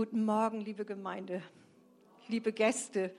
Guten 0.00 0.24
Morgen, 0.24 0.62
liebe 0.62 0.86
Gemeinde, 0.86 1.42
liebe 2.26 2.54
Gäste. 2.54 3.14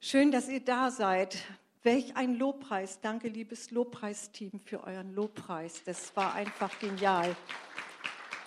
Schön, 0.00 0.32
dass 0.32 0.48
ihr 0.48 0.58
da 0.58 0.90
seid. 0.90 1.38
Welch 1.84 2.16
ein 2.16 2.34
Lobpreis. 2.34 3.00
Danke, 3.00 3.28
liebes 3.28 3.70
Lobpreisteam, 3.70 4.58
für 4.64 4.82
euren 4.82 5.14
Lobpreis. 5.14 5.84
Das 5.84 6.16
war 6.16 6.34
einfach 6.34 6.76
genial. 6.80 7.36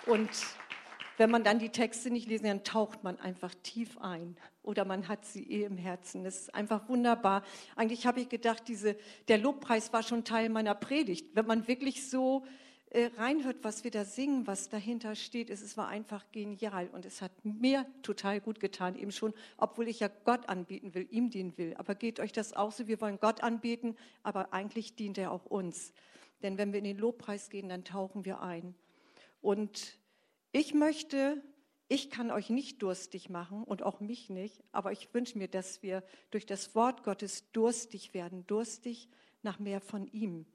Und 0.04 0.28
wenn 1.16 1.30
man 1.30 1.44
dann 1.44 1.58
die 1.58 1.70
Texte 1.70 2.10
nicht 2.10 2.28
lesen, 2.28 2.44
dann 2.44 2.62
taucht 2.62 3.02
man 3.02 3.18
einfach 3.20 3.54
tief 3.62 3.96
ein. 4.02 4.36
Oder 4.62 4.84
man 4.84 5.08
hat 5.08 5.24
sie 5.24 5.50
eh 5.50 5.64
im 5.64 5.78
Herzen. 5.78 6.24
Das 6.24 6.40
ist 6.40 6.54
einfach 6.54 6.90
wunderbar. 6.90 7.42
Eigentlich 7.74 8.06
habe 8.06 8.20
ich 8.20 8.28
gedacht, 8.28 8.64
diese, 8.68 8.98
der 9.28 9.38
Lobpreis 9.38 9.94
war 9.94 10.02
schon 10.02 10.24
Teil 10.24 10.50
meiner 10.50 10.74
Predigt. 10.74 11.34
Wenn 11.34 11.46
man 11.46 11.66
wirklich 11.66 12.06
so 12.06 12.44
äh, 12.90 13.10
reinhört, 13.16 13.58
was 13.62 13.82
wir 13.82 13.90
da 13.90 14.04
singen, 14.04 14.46
was 14.46 14.68
dahinter 14.68 15.16
steht, 15.16 15.50
es, 15.50 15.60
es 15.60 15.76
war 15.76 15.88
einfach 15.88 16.24
genial. 16.30 16.88
Und 16.92 17.04
es 17.04 17.20
hat 17.20 17.32
mir 17.42 17.84
total 18.02 18.40
gut 18.40 18.60
getan, 18.60 18.96
eben 18.96 19.12
schon, 19.12 19.34
obwohl 19.56 19.88
ich 19.88 20.00
ja 20.00 20.08
Gott 20.24 20.48
anbieten 20.48 20.94
will, 20.94 21.06
ihm 21.10 21.30
dienen 21.30 21.58
will. 21.58 21.74
Aber 21.78 21.94
geht 21.94 22.20
euch 22.20 22.32
das 22.32 22.52
auch 22.52 22.72
so? 22.72 22.86
Wir 22.86 23.00
wollen 23.00 23.18
Gott 23.18 23.42
anbieten, 23.42 23.96
aber 24.22 24.52
eigentlich 24.52 24.94
dient 24.94 25.18
er 25.18 25.32
auch 25.32 25.46
uns. 25.46 25.92
Denn 26.42 26.58
wenn 26.58 26.72
wir 26.72 26.78
in 26.78 26.84
den 26.84 26.98
Lobpreis 26.98 27.50
gehen, 27.50 27.68
dann 27.68 27.84
tauchen 27.84 28.24
wir 28.24 28.40
ein. 28.40 28.74
Und 29.40 29.98
ich 30.52 30.72
möchte, 30.72 31.42
ich 31.88 32.08
kann 32.08 32.30
euch 32.30 32.50
nicht 32.50 32.82
durstig 32.82 33.28
machen 33.28 33.64
und 33.64 33.82
auch 33.82 34.00
mich 34.00 34.30
nicht, 34.30 34.62
aber 34.72 34.92
ich 34.92 35.12
wünsche 35.12 35.38
mir, 35.38 35.48
dass 35.48 35.82
wir 35.82 36.04
durch 36.30 36.46
das 36.46 36.74
Wort 36.74 37.02
Gottes 37.02 37.50
durstig 37.52 38.14
werden, 38.14 38.46
durstig 38.46 39.08
nach 39.42 39.58
mehr 39.58 39.80
von 39.80 40.06
ihm. 40.12 40.46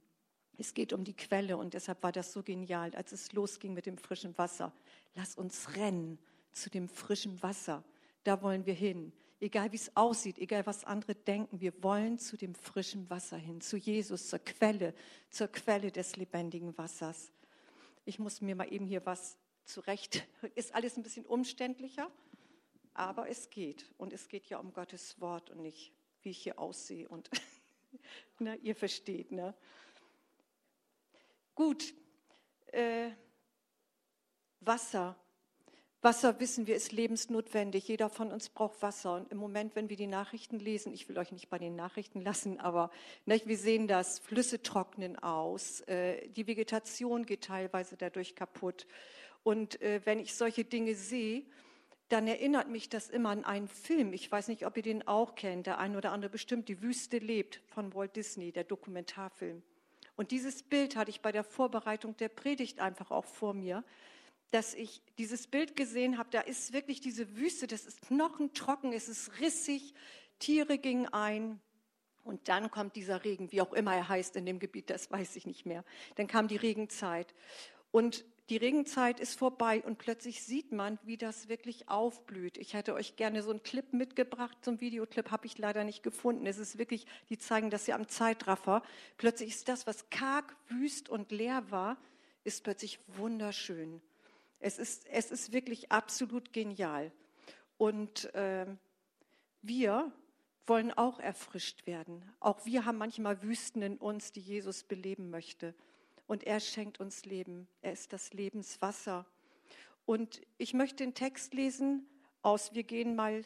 Es 0.61 0.75
geht 0.75 0.93
um 0.93 1.03
die 1.03 1.15
Quelle 1.15 1.57
und 1.57 1.73
deshalb 1.73 2.03
war 2.03 2.11
das 2.11 2.33
so 2.33 2.43
genial, 2.43 2.93
als 2.93 3.11
es 3.13 3.33
losging 3.33 3.73
mit 3.73 3.87
dem 3.87 3.97
frischen 3.97 4.37
Wasser. 4.37 4.71
Lass 5.15 5.33
uns 5.33 5.75
rennen 5.75 6.19
zu 6.51 6.69
dem 6.69 6.87
frischen 6.87 7.41
Wasser. 7.41 7.83
Da 8.23 8.43
wollen 8.43 8.67
wir 8.67 8.75
hin. 8.75 9.11
Egal 9.39 9.71
wie 9.71 9.77
es 9.77 9.97
aussieht, 9.97 10.37
egal 10.37 10.67
was 10.67 10.85
andere 10.85 11.15
denken, 11.15 11.61
wir 11.61 11.81
wollen 11.81 12.19
zu 12.19 12.37
dem 12.37 12.53
frischen 12.53 13.09
Wasser 13.09 13.37
hin, 13.37 13.59
zu 13.59 13.75
Jesus, 13.75 14.29
zur 14.29 14.37
Quelle, 14.37 14.93
zur 15.31 15.47
Quelle 15.47 15.91
des 15.91 16.15
lebendigen 16.15 16.77
Wassers. 16.77 17.31
Ich 18.05 18.19
muss 18.19 18.39
mir 18.39 18.55
mal 18.55 18.71
eben 18.71 18.85
hier 18.85 19.03
was 19.03 19.37
zurecht. 19.65 20.27
Ist 20.53 20.75
alles 20.75 20.95
ein 20.95 21.01
bisschen 21.01 21.25
umständlicher, 21.25 22.07
aber 22.93 23.27
es 23.27 23.49
geht. 23.49 23.91
Und 23.97 24.13
es 24.13 24.27
geht 24.27 24.45
ja 24.45 24.59
um 24.59 24.73
Gottes 24.73 25.19
Wort 25.19 25.49
und 25.49 25.63
nicht, 25.63 25.91
wie 26.21 26.29
ich 26.29 26.37
hier 26.37 26.59
aussehe. 26.59 27.09
Und 27.09 27.31
ne, 28.37 28.57
ihr 28.57 28.75
versteht, 28.75 29.31
ne? 29.31 29.55
Gut. 31.55 31.93
Äh, 32.67 33.11
Wasser. 34.59 35.15
Wasser, 36.03 36.39
wissen 36.39 36.65
wir, 36.65 36.75
ist 36.75 36.91
lebensnotwendig. 36.91 37.87
Jeder 37.87 38.09
von 38.09 38.31
uns 38.31 38.49
braucht 38.49 38.81
Wasser. 38.81 39.15
Und 39.15 39.31
im 39.31 39.37
Moment, 39.37 39.75
wenn 39.75 39.89
wir 39.89 39.97
die 39.97 40.07
Nachrichten 40.07 40.57
lesen, 40.57 40.93
ich 40.93 41.07
will 41.07 41.17
euch 41.19 41.31
nicht 41.31 41.49
bei 41.49 41.59
den 41.59 41.75
Nachrichten 41.75 42.21
lassen, 42.21 42.59
aber 42.59 42.89
ne, 43.25 43.39
wir 43.45 43.57
sehen 43.57 43.87
das, 43.87 44.17
Flüsse 44.17 44.63
trocknen 44.63 45.17
aus, 45.19 45.81
äh, 45.81 46.27
die 46.29 46.47
Vegetation 46.47 47.25
geht 47.25 47.43
teilweise 47.43 47.97
dadurch 47.97 48.35
kaputt. 48.35 48.87
Und 49.43 49.79
äh, 49.81 50.01
wenn 50.05 50.19
ich 50.19 50.33
solche 50.33 50.65
Dinge 50.65 50.95
sehe, 50.95 51.43
dann 52.09 52.27
erinnert 52.27 52.67
mich 52.67 52.89
das 52.89 53.09
immer 53.09 53.29
an 53.29 53.45
einen 53.45 53.67
Film. 53.67 54.11
Ich 54.13 54.31
weiß 54.31 54.47
nicht, 54.47 54.65
ob 54.65 54.75
ihr 54.77 54.83
den 54.83 55.07
auch 55.07 55.35
kennt. 55.35 55.67
Der 55.67 55.77
eine 55.77 55.97
oder 55.97 56.11
andere 56.11 56.31
bestimmt. 56.31 56.67
Die 56.67 56.81
Wüste 56.81 57.19
lebt 57.19 57.61
von 57.67 57.93
Walt 57.93 58.15
Disney, 58.15 58.51
der 58.51 58.63
Dokumentarfilm. 58.63 59.61
Und 60.15 60.31
dieses 60.31 60.63
Bild 60.63 60.95
hatte 60.95 61.09
ich 61.09 61.21
bei 61.21 61.31
der 61.31 61.43
Vorbereitung 61.43 62.15
der 62.17 62.29
Predigt 62.29 62.79
einfach 62.79 63.11
auch 63.11 63.25
vor 63.25 63.53
mir, 63.53 63.83
dass 64.51 64.73
ich 64.73 65.01
dieses 65.17 65.47
Bild 65.47 65.75
gesehen 65.75 66.17
habe. 66.17 66.29
Da 66.29 66.41
ist 66.41 66.73
wirklich 66.73 66.99
diese 66.99 67.37
Wüste, 67.37 67.67
das 67.67 67.85
ist 67.85 68.01
knochentrocken, 68.01 68.93
es 68.93 69.07
ist 69.07 69.39
rissig, 69.39 69.93
Tiere 70.39 70.77
gingen 70.77 71.07
ein. 71.07 71.59
Und 72.23 72.49
dann 72.49 72.69
kommt 72.69 72.95
dieser 72.95 73.23
Regen, 73.23 73.51
wie 73.51 73.61
auch 73.61 73.73
immer 73.73 73.95
er 73.95 74.09
heißt 74.09 74.35
in 74.35 74.45
dem 74.45 74.59
Gebiet, 74.59 74.89
das 74.89 75.09
weiß 75.09 75.35
ich 75.37 75.47
nicht 75.47 75.65
mehr. 75.65 75.83
Dann 76.15 76.27
kam 76.27 76.47
die 76.47 76.57
Regenzeit. 76.57 77.33
Und 77.91 78.25
die 78.51 78.57
Regenzeit 78.57 79.21
ist 79.21 79.39
vorbei 79.39 79.81
und 79.81 79.97
plötzlich 79.97 80.43
sieht 80.43 80.73
man, 80.73 80.99
wie 81.03 81.15
das 81.15 81.47
wirklich 81.47 81.87
aufblüht. 81.87 82.57
Ich 82.57 82.73
hätte 82.73 82.93
euch 82.95 83.15
gerne 83.15 83.43
so 83.43 83.49
einen 83.49 83.63
Clip 83.63 83.93
mitgebracht, 83.93 84.57
so 84.61 84.71
einen 84.71 84.81
Videoclip 84.81 85.31
habe 85.31 85.45
ich 85.45 85.57
leider 85.57 85.85
nicht 85.85 86.03
gefunden. 86.03 86.45
Es 86.45 86.57
ist 86.57 86.77
wirklich, 86.77 87.05
die 87.29 87.37
zeigen 87.37 87.69
das 87.69 87.87
ja 87.87 87.95
am 87.95 88.09
Zeitraffer. 88.09 88.83
Plötzlich 89.15 89.51
ist 89.51 89.69
das, 89.69 89.87
was 89.87 90.09
karg, 90.09 90.53
wüst 90.67 91.07
und 91.07 91.31
leer 91.31 91.71
war, 91.71 91.95
ist 92.43 92.65
plötzlich 92.65 92.99
wunderschön. 93.07 94.01
Es 94.59 94.79
ist, 94.79 95.07
es 95.07 95.31
ist 95.31 95.53
wirklich 95.53 95.89
absolut 95.93 96.51
genial. 96.51 97.13
Und 97.77 98.35
äh, 98.35 98.65
wir 99.61 100.11
wollen 100.67 100.91
auch 100.91 101.21
erfrischt 101.21 101.87
werden. 101.87 102.21
Auch 102.41 102.65
wir 102.65 102.83
haben 102.83 102.97
manchmal 102.97 103.43
Wüsten 103.43 103.81
in 103.81 103.95
uns, 103.95 104.33
die 104.33 104.41
Jesus 104.41 104.83
beleben 104.83 105.29
möchte 105.29 105.73
und 106.31 106.45
er 106.45 106.61
schenkt 106.61 107.01
uns 107.01 107.25
Leben. 107.25 107.67
Er 107.81 107.91
ist 107.91 108.13
das 108.13 108.31
Lebenswasser. 108.31 109.25
Und 110.05 110.41
ich 110.57 110.73
möchte 110.73 111.03
den 111.03 111.13
Text 111.13 111.53
lesen 111.53 112.07
aus, 112.41 112.73
wir 112.73 112.83
gehen 112.83 113.17
mal 113.17 113.43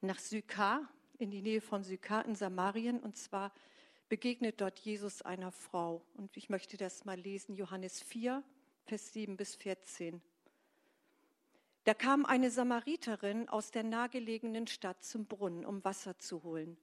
nach 0.00 0.18
Sykar, 0.18 0.88
in 1.18 1.30
die 1.30 1.42
Nähe 1.42 1.60
von 1.60 1.84
Sykar 1.84 2.24
in 2.24 2.34
Samarien, 2.34 2.98
und 2.98 3.18
zwar 3.18 3.52
begegnet 4.08 4.62
dort 4.62 4.78
Jesus 4.78 5.20
einer 5.20 5.52
Frau. 5.52 6.02
Und 6.14 6.34
ich 6.38 6.48
möchte 6.48 6.78
das 6.78 7.04
mal 7.04 7.20
lesen, 7.20 7.56
Johannes 7.56 8.00
4, 8.00 8.42
Vers 8.86 9.12
7 9.12 9.36
bis 9.36 9.54
14. 9.56 10.22
Da 11.84 11.92
kam 11.92 12.24
eine 12.24 12.50
Samariterin 12.50 13.50
aus 13.50 13.70
der 13.70 13.82
nahegelegenen 13.82 14.66
Stadt 14.66 15.04
zum 15.04 15.26
Brunnen, 15.26 15.66
um 15.66 15.84
Wasser 15.84 16.18
zu 16.18 16.42
holen. 16.42 16.78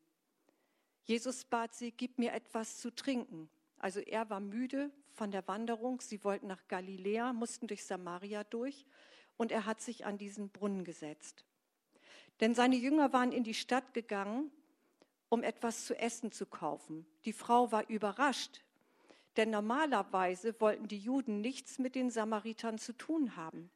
Jesus 1.01 1.45
bat 1.45 1.73
sie, 1.73 1.91
gib 1.91 2.19
mir 2.19 2.31
etwas 2.33 2.77
zu 2.77 2.93
trinken. 2.93 3.49
Also 3.79 3.99
er 4.01 4.29
war 4.29 4.39
müde 4.39 4.91
von 5.09 5.31
der 5.31 5.47
Wanderung. 5.47 6.01
Sie 6.01 6.23
wollten 6.23 6.47
nach 6.47 6.67
Galiläa, 6.67 7.33
mussten 7.33 7.67
durch 7.67 7.83
Samaria 7.83 8.43
durch 8.43 8.85
und 9.37 9.51
er 9.51 9.65
hat 9.65 9.81
sich 9.81 10.05
an 10.05 10.17
diesen 10.17 10.49
Brunnen 10.49 10.83
gesetzt. 10.83 11.45
Denn 12.41 12.53
seine 12.53 12.75
Jünger 12.75 13.13
waren 13.13 13.31
in 13.31 13.43
die 13.43 13.53
Stadt 13.53 13.93
gegangen, 13.93 14.51
um 15.29 15.43
etwas 15.43 15.85
zu 15.85 15.97
essen 15.97 16.31
zu 16.31 16.45
kaufen. 16.45 17.05
Die 17.25 17.33
Frau 17.33 17.71
war 17.71 17.87
überrascht, 17.89 18.63
denn 19.37 19.49
normalerweise 19.49 20.59
wollten 20.59 20.87
die 20.87 20.99
Juden 20.99 21.41
nichts 21.41 21.79
mit 21.79 21.95
den 21.95 22.09
Samaritern 22.09 22.77
zu 22.77 22.93
tun 22.93 23.35
haben. 23.35 23.69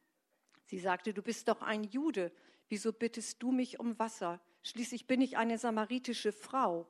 Sie 0.66 0.80
sagte, 0.80 1.14
du 1.14 1.22
bist 1.22 1.48
doch 1.48 1.62
ein 1.62 1.84
Jude, 1.84 2.32
wieso 2.68 2.92
bittest 2.92 3.42
du 3.44 3.52
mich 3.52 3.80
um 3.80 3.98
Wasser? 4.00 4.42
Schließlich 4.64 5.08
bin 5.08 5.22
ich 5.22 5.38
eine 5.38 5.58
samaritische 5.58 6.32
Frau. 6.32 6.88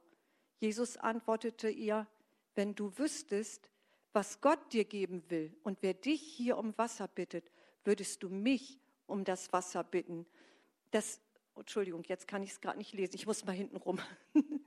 Jesus 0.60 0.98
antwortete 0.98 1.70
ihr, 1.70 2.08
wenn 2.56 2.76
du 2.76 2.98
wüsstest, 2.98 3.70
was 4.14 4.42
Gott 4.42 4.74
dir 4.74 4.86
geben 4.86 5.24
will 5.30 5.56
und 5.64 5.80
wer 5.82 5.94
dich 5.94 6.22
hier 6.22 6.58
um 6.58 6.78
Wasser 6.78 7.08
bittet, 7.08 7.52
würdest 7.84 8.24
du 8.24 8.30
mich 8.30 8.80
um 9.08 9.24
das 9.24 9.52
Wasser 9.52 9.84
bitten. 9.84 10.26
Das, 10.92 11.20
Entschuldigung, 11.56 12.04
jetzt 12.04 12.28
kann 12.28 12.44
ich 12.44 12.52
es 12.52 12.62
gerade 12.62 12.78
nicht 12.78 12.94
lesen, 12.94 13.16
ich 13.16 13.26
muss 13.26 13.44
mal 13.46 13.54
hinten 13.54 13.78
rum. 13.78 14.00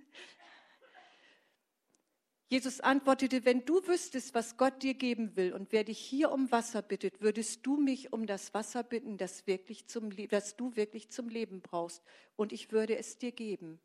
Jesus 2.48 2.80
antwortete, 2.80 3.44
wenn 3.44 3.64
du 3.64 3.84
wüsstest, 3.88 4.32
was 4.34 4.56
Gott 4.56 4.84
dir 4.84 4.94
geben 4.94 5.34
will 5.34 5.53
und 5.53 5.72
wer 5.72 5.82
dich 5.82 5.98
hier 5.98 6.30
um 6.30 6.53
Wasser 6.53 6.80
bittet, 6.80 7.20
würdest 7.20 7.66
du 7.66 7.76
mich 7.76 8.12
um 8.12 8.24
das 8.26 8.54
Wasser 8.54 8.84
bitten, 8.84 9.18
das, 9.18 9.48
wirklich 9.48 9.88
zum, 9.88 10.10
das 10.28 10.56
du 10.56 10.76
wirklich 10.76 11.10
zum 11.10 11.28
Leben 11.28 11.60
brauchst, 11.60 12.04
und 12.36 12.53
ich 12.53 12.70
würde 12.70 12.97
es 12.97 13.18
dir 13.18 13.32
geben. 13.32 13.80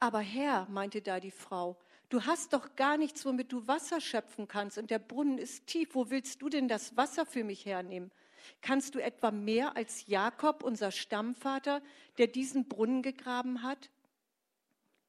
Aber 0.00 0.20
Herr, 0.20 0.66
meinte 0.68 1.00
da 1.00 1.18
die 1.18 1.30
Frau, 1.30 1.78
Du 2.10 2.26
hast 2.26 2.52
doch 2.52 2.74
gar 2.74 2.98
nichts, 2.98 3.24
womit 3.24 3.52
du 3.52 3.68
Wasser 3.68 4.00
schöpfen 4.00 4.48
kannst 4.48 4.78
und 4.78 4.90
der 4.90 4.98
Brunnen 4.98 5.38
ist 5.38 5.68
tief. 5.68 5.94
Wo 5.94 6.10
willst 6.10 6.42
du 6.42 6.48
denn 6.48 6.66
das 6.66 6.96
Wasser 6.96 7.24
für 7.24 7.44
mich 7.44 7.64
hernehmen? 7.64 8.10
Kannst 8.62 8.96
du 8.96 8.98
etwa 8.98 9.30
mehr 9.30 9.76
als 9.76 10.08
Jakob, 10.08 10.64
unser 10.64 10.90
Stammvater, 10.90 11.80
der 12.18 12.26
diesen 12.26 12.68
Brunnen 12.68 13.02
gegraben 13.02 13.62
hat? 13.62 13.90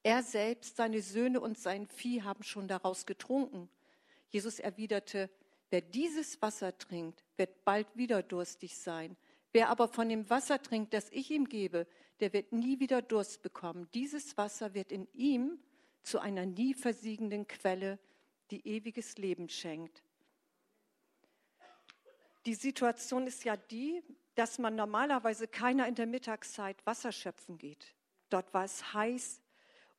Er 0.04 0.22
selbst, 0.22 0.76
seine 0.76 1.02
Söhne 1.02 1.40
und 1.40 1.58
sein 1.58 1.88
Vieh 1.88 2.22
haben 2.22 2.44
schon 2.44 2.68
daraus 2.68 3.04
getrunken. 3.04 3.68
Jesus 4.28 4.60
erwiderte, 4.60 5.28
wer 5.70 5.80
dieses 5.80 6.40
Wasser 6.40 6.78
trinkt, 6.78 7.24
wird 7.36 7.64
bald 7.64 7.88
wieder 7.96 8.22
durstig 8.22 8.76
sein. 8.76 9.16
Wer 9.52 9.70
aber 9.70 9.88
von 9.88 10.08
dem 10.08 10.30
Wasser 10.30 10.62
trinkt, 10.62 10.94
das 10.94 11.10
ich 11.10 11.32
ihm 11.32 11.48
gebe, 11.48 11.88
der 12.20 12.32
wird 12.32 12.52
nie 12.52 12.78
wieder 12.78 13.02
Durst 13.02 13.42
bekommen. 13.42 13.88
Dieses 13.92 14.36
Wasser 14.36 14.74
wird 14.74 14.92
in 14.92 15.08
ihm 15.12 15.58
zu 16.02 16.18
einer 16.18 16.46
nie 16.46 16.74
versiegenden 16.74 17.46
Quelle, 17.46 17.98
die 18.50 18.66
ewiges 18.66 19.18
Leben 19.18 19.48
schenkt. 19.48 20.02
Die 22.44 22.54
Situation 22.54 23.26
ist 23.26 23.44
ja 23.44 23.56
die, 23.56 24.02
dass 24.34 24.58
man 24.58 24.74
normalerweise 24.74 25.46
keiner 25.46 25.86
in 25.86 25.94
der 25.94 26.06
Mittagszeit 26.06 26.84
Wasser 26.86 27.12
schöpfen 27.12 27.58
geht. 27.58 27.94
Dort 28.30 28.52
war 28.52 28.64
es 28.64 28.92
heiß 28.94 29.42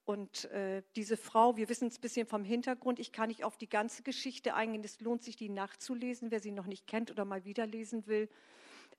und 0.06 0.46
äh, 0.46 0.84
diese 0.96 1.16
Frau, 1.16 1.56
wir 1.56 1.70
wissen 1.70 1.88
es 1.88 1.98
ein 1.98 2.02
bisschen 2.02 2.28
vom 2.28 2.44
Hintergrund, 2.44 3.00
ich 3.00 3.14
kann 3.14 3.30
nicht 3.30 3.46
auf 3.46 3.58
die 3.58 3.70
ganze 3.70 4.04
Geschichte 4.04 4.54
eingehen, 4.54 4.84
es 4.84 5.00
lohnt 5.00 5.24
sich, 5.24 5.38
die 5.38 5.50
nachzulesen, 5.50 6.32
wer 6.32 6.42
sie 6.42 6.52
noch 6.52 6.66
nicht 6.66 6.88
kennt 6.88 7.10
oder 7.12 7.24
mal 7.24 7.46
wieder 7.46 7.66
lesen 7.66 8.06
will. 8.08 8.28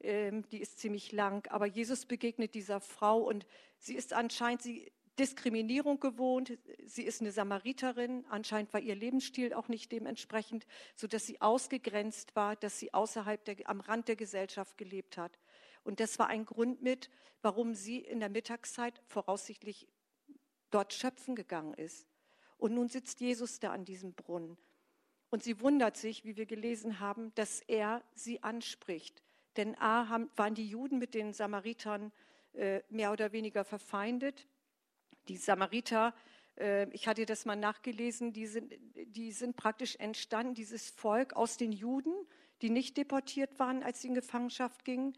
ähm, 0.01 0.49
die 0.49 0.61
ist 0.61 0.79
ziemlich 0.79 1.13
lang. 1.13 1.47
Aber 1.51 1.67
Jesus 1.67 2.07
begegnet 2.07 2.55
dieser 2.55 2.81
Frau 2.81 3.19
und 3.21 3.47
sie 3.79 3.95
ist 3.95 4.13
anscheinend 4.13 4.63
sie 4.63 4.91
Diskriminierung 5.19 6.01
gewohnt. 6.01 6.59
Sie 6.85 7.05
ist 7.05 7.21
eine 7.21 7.33
Samariterin. 7.33 8.25
Anscheinend 8.29 8.73
war 8.73 8.81
ihr 8.81 8.95
Lebensstil 8.95 9.55
auch 9.55 9.69
nicht 9.69 9.93
dementsprechend, 9.93 10.67
sodass 10.97 11.27
sie 11.27 11.41
ausgegrenzt 11.41 12.35
war, 12.35 12.57
dass 12.57 12.79
sie 12.79 12.93
außerhalb 12.93 13.45
der, 13.45 13.57
am 13.69 13.81
Rand 13.81 14.09
der 14.09 14.17
Gesellschaft 14.17 14.77
gelebt 14.77 15.17
hat. 15.17 15.39
Und 15.85 16.01
das 16.01 16.19
war 16.19 16.29
ein 16.29 16.45
Grund 16.45 16.83
mit, 16.83 17.11
warum 17.43 17.75
sie 17.75 17.99
in 17.99 18.21
der 18.21 18.31
Mittagszeit 18.31 19.01
voraussichtlich 19.07 19.87
dort 20.71 20.93
schöpfen 20.93 21.37
gegangen 21.37 21.75
ist. 21.75 22.09
Und 22.57 22.75
nun 22.75 22.89
sitzt 22.89 23.21
Jesus 23.21 23.61
da 23.61 23.73
an 23.73 23.85
diesem 23.85 24.15
Brunnen. 24.15 24.57
Und 25.31 25.43
sie 25.43 25.61
wundert 25.61 25.97
sich, 25.97 26.25
wie 26.25 26.37
wir 26.37 26.47
gelesen 26.47 27.01
haben, 27.01 27.35
dass 27.35 27.61
er 27.61 28.03
sie 28.15 28.43
anspricht. 28.43 29.23
Denn 29.57 29.77
A 29.79 30.09
haben, 30.09 30.31
waren 30.37 30.55
die 30.55 30.69
Juden 30.69 30.99
mit 30.99 31.15
den 31.15 31.33
Samaritern 31.33 32.13
äh, 32.55 32.83
mehr 32.89 33.13
oder 33.13 33.33
weniger 33.33 33.65
verfeindet. 33.65 34.47
Die 35.29 35.37
Samariter, 35.37 36.15
äh, 36.59 36.89
ich 36.91 37.09
hatte 37.09 37.27
das 37.27 37.45
mal 37.45 37.57
nachgelesen, 37.57 38.33
die 38.33 38.47
sind, 38.47 38.73
die 38.95 39.33
sind 39.33 39.57
praktisch 39.57 39.97
entstanden, 39.97 40.55
dieses 40.55 40.91
Volk 40.91 41.35
aus 41.35 41.57
den 41.57 41.73
Juden, 41.73 42.15
die 42.63 42.71
nicht 42.71 42.97
deportiert 42.97 43.59
waren, 43.59 43.83
als 43.83 44.01
sie 44.01 44.09
in 44.09 44.15
Gefangenschaft 44.15 44.85
gingen. 44.85 45.17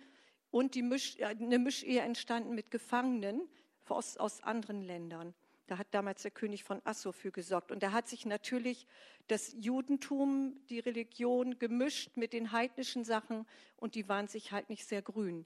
Und 0.50 0.74
die 0.74 0.82
Misch, 0.82 1.20
eine 1.20 1.58
Mischehe 1.58 2.00
entstanden 2.00 2.54
mit 2.54 2.70
Gefangenen 2.70 3.48
aus, 3.86 4.16
aus 4.16 4.42
anderen 4.42 4.82
Ländern. 4.82 5.34
Da 5.66 5.78
hat 5.78 5.88
damals 5.90 6.22
der 6.22 6.30
König 6.30 6.62
von 6.62 6.80
Assur 6.84 7.12
für 7.12 7.32
gesorgt. 7.32 7.72
Und 7.72 7.82
da 7.82 7.90
hat 7.90 8.08
sich 8.08 8.24
natürlich 8.24 8.86
das 9.26 9.54
Judentum, 9.58 10.60
die 10.68 10.78
Religion 10.78 11.58
gemischt 11.58 12.16
mit 12.16 12.32
den 12.32 12.52
heidnischen 12.52 13.04
Sachen 13.04 13.46
und 13.76 13.96
die 13.96 14.08
waren 14.08 14.28
sich 14.28 14.52
halt 14.52 14.70
nicht 14.70 14.86
sehr 14.86 15.02
grün. 15.02 15.44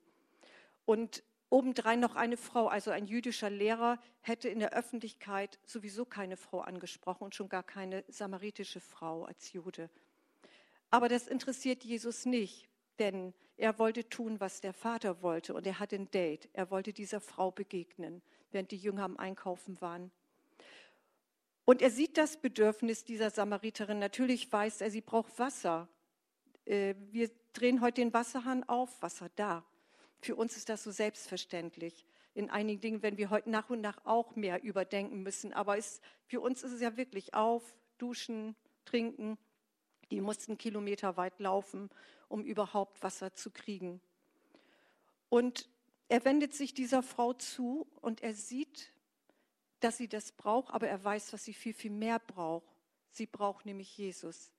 Und 0.84 1.22
obendrein 1.50 2.00
noch 2.00 2.16
eine 2.16 2.36
Frau, 2.36 2.68
also 2.68 2.90
ein 2.90 3.06
jüdischer 3.06 3.50
Lehrer, 3.50 3.98
hätte 4.20 4.48
in 4.48 4.60
der 4.60 4.72
Öffentlichkeit 4.72 5.58
sowieso 5.66 6.04
keine 6.04 6.36
Frau 6.36 6.60
angesprochen 6.60 7.24
und 7.24 7.34
schon 7.34 7.48
gar 7.48 7.62
keine 7.62 8.04
samaritische 8.08 8.80
Frau 8.80 9.24
als 9.24 9.52
Jude. 9.52 9.90
Aber 10.90 11.08
das 11.08 11.26
interessiert 11.26 11.84
Jesus 11.84 12.24
nicht, 12.24 12.68
denn 12.98 13.34
er 13.56 13.78
wollte 13.78 14.08
tun, 14.08 14.40
was 14.40 14.60
der 14.60 14.72
Vater 14.72 15.22
wollte 15.22 15.54
und 15.54 15.66
er 15.66 15.78
hatte 15.78 15.96
ein 15.96 16.10
Date. 16.10 16.48
Er 16.52 16.70
wollte 16.70 16.92
dieser 16.92 17.20
Frau 17.20 17.50
begegnen 17.50 18.22
während 18.52 18.70
die 18.70 18.76
Jünger 18.76 19.04
am 19.04 19.16
Einkaufen 19.16 19.80
waren. 19.80 20.10
Und 21.64 21.82
er 21.82 21.90
sieht 21.90 22.16
das 22.16 22.36
Bedürfnis 22.36 23.04
dieser 23.04 23.30
Samariterin. 23.30 23.98
Natürlich 23.98 24.50
weiß 24.50 24.80
er, 24.80 24.90
sie 24.90 25.00
braucht 25.00 25.38
Wasser. 25.38 25.88
Äh, 26.64 26.94
wir 27.10 27.30
drehen 27.52 27.80
heute 27.80 28.00
den 28.00 28.12
Wasserhahn 28.12 28.64
auf, 28.64 29.00
Wasser 29.02 29.30
da. 29.36 29.64
Für 30.20 30.36
uns 30.36 30.56
ist 30.56 30.68
das 30.68 30.82
so 30.82 30.90
selbstverständlich. 30.90 32.04
In 32.34 32.50
einigen 32.50 32.80
Dingen 32.80 33.02
werden 33.02 33.18
wir 33.18 33.30
heute 33.30 33.50
nach 33.50 33.70
und 33.70 33.80
nach 33.80 34.04
auch 34.04 34.36
mehr 34.36 34.62
überdenken 34.62 35.22
müssen. 35.22 35.52
Aber 35.52 35.76
es, 35.78 36.00
für 36.26 36.40
uns 36.40 36.62
ist 36.62 36.72
es 36.72 36.80
ja 36.80 36.96
wirklich 36.96 37.34
auf, 37.34 37.76
duschen, 37.98 38.54
trinken. 38.84 39.38
Die 40.10 40.20
mussten 40.20 40.58
kilometerweit 40.58 41.38
laufen, 41.40 41.90
um 42.28 42.44
überhaupt 42.44 43.02
Wasser 43.02 43.34
zu 43.34 43.50
kriegen. 43.50 44.00
Und 45.28 45.68
er 46.08 46.24
wendet 46.24 46.54
sich 46.54 46.74
dieser 46.74 47.02
Frau 47.02 47.32
zu 47.32 47.86
und 48.00 48.22
er 48.22 48.34
sieht, 48.34 48.92
dass 49.78 49.96
sie 49.96 50.08
das 50.08 50.32
braucht, 50.32 50.74
aber 50.74 50.88
er 50.88 51.02
weiß, 51.02 51.32
was 51.32 51.44
sie 51.44 51.54
viel, 51.54 51.72
viel 51.72 51.92
mehr 51.92 52.18
braucht. 52.18 52.66
Sie 53.10 53.26
braucht 53.26 53.64
nämlich 53.64 53.96
Jesus. 53.96 54.52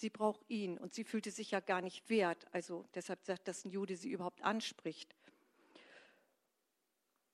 Sie 0.00 0.08
braucht 0.08 0.48
ihn 0.48 0.78
und 0.78 0.94
sie 0.94 1.04
fühlte 1.04 1.30
sich 1.30 1.50
ja 1.50 1.60
gar 1.60 1.82
nicht 1.82 2.08
wert. 2.08 2.46
Also 2.52 2.86
deshalb 2.94 3.22
sagt, 3.22 3.46
dass 3.46 3.66
ein 3.66 3.70
Jude 3.70 3.98
sie 3.98 4.10
überhaupt 4.10 4.40
anspricht. 4.42 5.14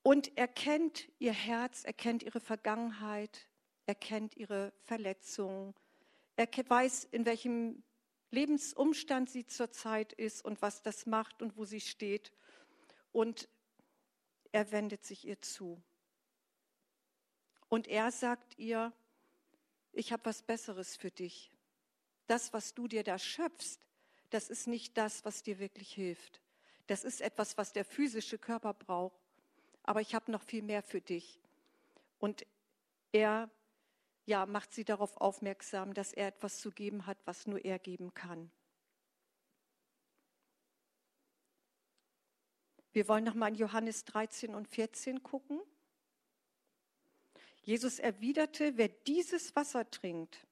Und 0.03 0.37
er 0.37 0.49
kennt 0.49 1.09
ihr 1.21 1.33
Herz, 1.33 1.85
er 1.85 1.93
kennt 1.93 2.25
ihre 2.25 2.41
Vergangenheit, 2.41 3.47
er 3.87 3.95
kennt 3.95 4.37
ihre 4.37 4.73
Verletzungen. 4.83 5.77
Er 6.35 6.49
weiß, 6.49 7.05
in 7.13 7.25
welchem 7.25 7.85
Lebensumstand 8.33 9.31
sie 9.31 9.47
zurzeit 9.47 10.13
ist 10.13 10.45
und 10.45 10.61
was 10.61 10.83
das 10.83 11.07
macht 11.07 11.43
und 11.43 11.57
wo 11.57 11.65
sie 11.65 11.81
steht. 11.81 12.33
Und 13.13 13.49
er 14.51 14.73
wendet 14.73 15.05
sich 15.05 15.25
ihr 15.25 15.41
zu. 15.41 15.81
Und 17.69 17.87
er 17.87 18.11
sagt 18.11 18.59
ihr, 18.59 18.93
ich 19.93 20.13
habe 20.13 20.25
was 20.25 20.43
Besseres 20.43 20.97
für 20.97 21.13
dich. 21.13 21.53
Das, 22.27 22.53
was 22.53 22.75
du 22.75 22.89
dir 22.89 23.05
da 23.05 23.19
schöpfst, 23.19 23.79
das 24.31 24.49
ist 24.49 24.67
nicht 24.67 24.97
das, 24.97 25.25
was 25.25 25.43
dir 25.43 25.59
wirklich 25.59 25.93
hilft. 25.93 26.41
Das 26.87 27.05
ist 27.05 27.21
etwas, 27.21 27.57
was 27.57 27.73
der 27.73 27.85
physische 27.85 28.39
Körper 28.39 28.75
braucht. 28.75 29.19
Aber 29.83 30.01
ich 30.01 30.15
habe 30.15 30.31
noch 30.33 30.43
viel 30.43 30.63
mehr 30.63 30.83
für 30.83 31.01
dich. 31.01 31.41
Und 32.19 32.45
er 33.13 33.51
ja, 34.27 34.45
macht 34.45 34.75
sie 34.75 34.85
darauf 34.85 35.17
aufmerksam, 35.19 35.95
dass 35.95 36.13
er 36.13 36.29
etwas 36.29 36.59
zu 36.59 36.73
geben 36.73 37.07
hat, 37.07 37.19
was 37.25 37.47
nur 37.47 37.65
er 37.65 37.79
geben 37.79 38.13
kann. 38.13 38.51
Wir 42.93 43.09
wollen 43.09 43.25
nochmal 43.25 43.51
in 43.51 43.57
Johannes 43.57 44.05
13 44.05 44.55
und 44.55 44.69
14 44.69 45.23
gucken. 45.23 45.61
Jesus 47.63 47.99
erwiderte, 47.99 48.77
wer 48.77 48.89
dieses 48.89 49.55
Wasser 49.55 49.89
trinkt, 49.91 50.46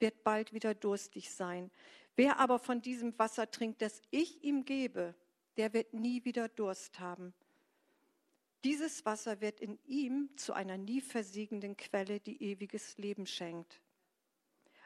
wird 0.00 0.24
bald 0.24 0.52
wieder 0.52 0.74
durstig 0.74 1.30
sein. 1.30 1.70
Wer 2.16 2.38
aber 2.38 2.58
von 2.58 2.82
diesem 2.82 3.18
Wasser 3.18 3.50
trinkt, 3.50 3.82
das 3.82 4.02
ich 4.10 4.42
ihm 4.44 4.64
gebe, 4.64 5.14
der 5.56 5.72
wird 5.72 5.94
nie 5.94 6.24
wieder 6.24 6.48
Durst 6.48 7.00
haben. 7.00 7.34
Dieses 8.64 9.06
Wasser 9.06 9.40
wird 9.40 9.60
in 9.60 9.78
ihm 9.86 10.28
zu 10.36 10.52
einer 10.52 10.76
nie 10.76 11.00
versiegenden 11.00 11.76
Quelle, 11.76 12.20
die 12.20 12.42
ewiges 12.42 12.98
Leben 12.98 13.26
schenkt. 13.26 13.80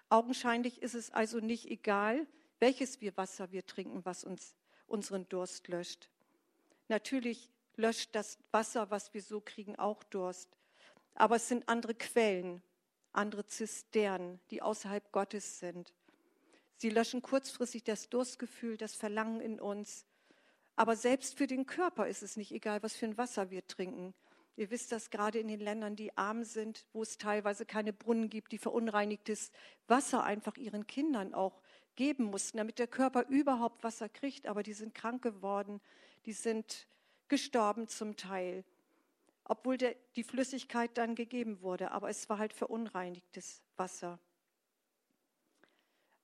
Augenscheinlich 0.08 0.80
ist 0.80 0.94
es 0.94 1.10
also 1.10 1.40
nicht 1.40 1.68
egal, 1.70 2.26
welches 2.60 3.00
wir 3.00 3.16
Wasser 3.16 3.50
wir 3.50 3.66
trinken, 3.66 4.04
was 4.04 4.22
uns 4.22 4.54
unseren 4.86 5.28
Durst 5.28 5.66
löscht. 5.68 6.08
Natürlich 6.88 7.50
löscht 7.76 8.14
das 8.14 8.38
Wasser, 8.52 8.90
was 8.90 9.12
wir 9.12 9.22
so 9.22 9.40
kriegen, 9.40 9.76
auch 9.76 10.04
Durst. 10.04 10.56
Aber 11.14 11.36
es 11.36 11.48
sind 11.48 11.68
andere 11.68 11.94
Quellen, 11.94 12.62
andere 13.14 13.46
Zisternen, 13.46 14.40
die 14.50 14.62
außerhalb 14.62 15.12
Gottes 15.12 15.58
sind. 15.58 15.92
Sie 16.76 16.90
löschen 16.90 17.22
kurzfristig 17.22 17.84
das 17.84 18.08
Durstgefühl, 18.08 18.76
das 18.76 18.94
Verlangen 18.94 19.40
in 19.40 19.60
uns. 19.60 20.06
Aber 20.76 20.96
selbst 20.96 21.38
für 21.38 21.46
den 21.46 21.66
Körper 21.66 22.08
ist 22.08 22.22
es 22.22 22.36
nicht 22.36 22.52
egal, 22.52 22.82
was 22.82 22.96
für 22.96 23.06
ein 23.06 23.16
Wasser 23.16 23.50
wir 23.50 23.66
trinken. 23.66 24.12
Ihr 24.56 24.70
wisst 24.70 24.92
das 24.92 25.10
gerade 25.10 25.38
in 25.38 25.48
den 25.48 25.60
Ländern, 25.60 25.96
die 25.96 26.16
arm 26.16 26.44
sind, 26.44 26.86
wo 26.92 27.02
es 27.02 27.18
teilweise 27.18 27.66
keine 27.66 27.92
Brunnen 27.92 28.30
gibt, 28.30 28.52
die 28.52 28.58
verunreinigtes 28.58 29.50
Wasser 29.88 30.22
einfach 30.22 30.56
ihren 30.56 30.86
Kindern 30.86 31.34
auch 31.34 31.60
geben 31.96 32.24
mussten, 32.24 32.58
damit 32.58 32.78
der 32.78 32.86
Körper 32.86 33.26
überhaupt 33.28 33.82
Wasser 33.82 34.08
kriegt. 34.08 34.46
Aber 34.46 34.62
die 34.62 34.72
sind 34.72 34.94
krank 34.94 35.22
geworden, 35.22 35.80
die 36.26 36.32
sind 36.32 36.86
gestorben 37.28 37.88
zum 37.88 38.16
Teil, 38.16 38.64
obwohl 39.44 39.76
der, 39.76 39.94
die 40.16 40.24
Flüssigkeit 40.24 40.96
dann 40.96 41.14
gegeben 41.14 41.60
wurde, 41.60 41.90
aber 41.90 42.08
es 42.08 42.28
war 42.28 42.38
halt 42.38 42.52
verunreinigtes 42.52 43.62
Wasser. 43.76 44.18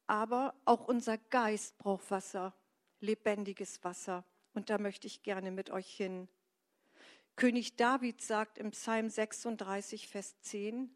Aber 0.07 0.55
auch 0.65 0.89
unser 0.89 1.19
Geist 1.19 1.79
braucht 1.79 2.11
Wasser, 2.11 2.55
lebendiges 3.01 3.85
Wasser. 3.85 4.25
Und 4.55 4.71
da 4.71 4.79
möchte 4.79 5.07
ich 5.07 5.23
gerne 5.23 5.51
mit 5.51 5.71
euch 5.71 5.89
hin. 5.89 6.29
König 7.37 7.77
David 7.77 8.21
sagt 8.21 8.59
im 8.59 8.73
Psalm 8.73 9.09
36, 9.09 10.09
Vers 10.09 10.41
10, 10.41 10.95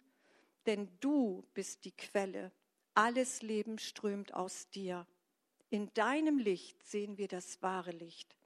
denn 0.67 0.89
du 1.01 1.45
bist 1.55 1.85
die 1.85 1.93
Quelle, 1.93 2.51
alles 2.95 3.43
Leben 3.43 3.79
strömt 3.79 4.35
aus 4.35 4.69
dir. 4.71 5.07
In 5.71 5.93
deinem 5.95 6.39
Licht 6.39 6.83
sehen 6.85 7.19
wir 7.19 7.29
das 7.29 7.63
wahre 7.63 7.91
Licht. 7.91 8.37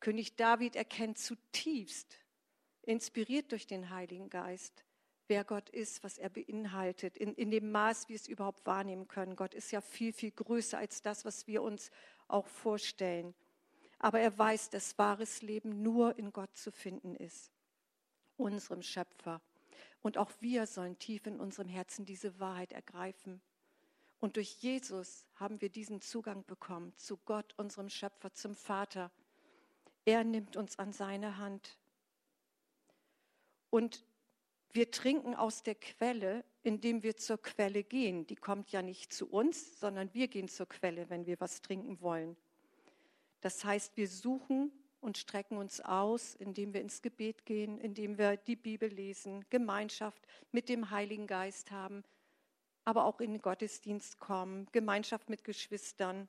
König 0.00 0.36
David 0.36 0.76
erkennt 0.76 1.18
zutiefst, 1.18 2.18
inspiriert 2.82 3.52
durch 3.52 3.66
den 3.66 3.90
Heiligen 3.90 4.30
Geist, 4.30 4.84
wer 5.28 5.44
Gott 5.44 5.70
ist, 5.70 6.02
was 6.02 6.18
er 6.18 6.28
beinhaltet, 6.28 7.16
in, 7.16 7.34
in 7.34 7.50
dem 7.50 7.70
Maß, 7.70 8.08
wie 8.08 8.14
wir 8.14 8.16
es 8.16 8.26
überhaupt 8.26 8.66
wahrnehmen 8.66 9.06
können. 9.06 9.36
Gott 9.36 9.54
ist 9.54 9.70
ja 9.70 9.80
viel, 9.80 10.12
viel 10.12 10.32
größer 10.32 10.76
als 10.76 11.02
das, 11.02 11.24
was 11.24 11.46
wir 11.46 11.62
uns 11.62 11.90
auch 12.26 12.48
vorstellen. 12.48 13.34
Aber 13.98 14.18
er 14.18 14.36
weiß, 14.36 14.70
dass 14.70 14.98
wahres 14.98 15.42
Leben 15.42 15.82
nur 15.82 16.18
in 16.18 16.32
Gott 16.32 16.56
zu 16.56 16.72
finden 16.72 17.14
ist, 17.14 17.52
unserem 18.36 18.82
Schöpfer. 18.82 19.40
Und 20.02 20.18
auch 20.18 20.32
wir 20.40 20.66
sollen 20.66 20.98
tief 20.98 21.26
in 21.26 21.38
unserem 21.38 21.68
Herzen 21.68 22.06
diese 22.06 22.40
Wahrheit 22.40 22.72
ergreifen. 22.72 23.40
Und 24.18 24.36
durch 24.36 24.62
Jesus 24.62 25.26
haben 25.34 25.60
wir 25.60 25.68
diesen 25.68 26.00
Zugang 26.00 26.44
bekommen 26.44 26.96
zu 26.96 27.18
Gott, 27.18 27.54
unserem 27.56 27.88
Schöpfer, 27.88 28.32
zum 28.32 28.54
Vater. 28.54 29.10
Er 30.04 30.24
nimmt 30.24 30.56
uns 30.56 30.78
an 30.78 30.92
seine 30.92 31.38
Hand. 31.38 31.78
Und 33.70 34.04
wir 34.72 34.90
trinken 34.90 35.34
aus 35.34 35.62
der 35.62 35.74
Quelle, 35.74 36.44
indem 36.62 37.02
wir 37.02 37.16
zur 37.16 37.40
Quelle 37.40 37.82
gehen. 37.82 38.26
Die 38.26 38.36
kommt 38.36 38.70
ja 38.70 38.82
nicht 38.82 39.12
zu 39.12 39.28
uns, 39.28 39.80
sondern 39.80 40.12
wir 40.14 40.28
gehen 40.28 40.48
zur 40.48 40.66
Quelle, 40.66 41.10
wenn 41.10 41.26
wir 41.26 41.40
was 41.40 41.62
trinken 41.62 42.00
wollen. 42.00 42.36
Das 43.40 43.64
heißt, 43.64 43.96
wir 43.96 44.08
suchen 44.08 44.70
und 45.00 45.18
strecken 45.18 45.56
uns 45.56 45.80
aus, 45.80 46.34
indem 46.34 46.74
wir 46.74 46.82
ins 46.82 47.02
Gebet 47.02 47.46
gehen, 47.46 47.78
indem 47.78 48.18
wir 48.18 48.36
die 48.36 48.56
Bibel 48.56 48.88
lesen, 48.88 49.44
Gemeinschaft 49.50 50.26
mit 50.52 50.68
dem 50.68 50.90
Heiligen 50.90 51.26
Geist 51.26 51.70
haben, 51.70 52.04
aber 52.84 53.04
auch 53.06 53.20
in 53.20 53.32
den 53.32 53.42
Gottesdienst 53.42 54.18
kommen, 54.18 54.68
Gemeinschaft 54.72 55.30
mit 55.30 55.42
Geschwistern. 55.42 56.28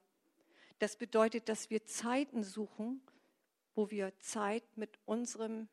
Das 0.79 0.95
bedeutet, 0.95 1.49
dass 1.49 1.69
wir 1.69 1.85
Zeiten 1.85 2.43
suchen, 2.43 3.01
wo 3.81 3.89
wir 3.89 4.15
Zeit 4.19 4.77
mit 4.77 4.99
unserem 5.07 5.67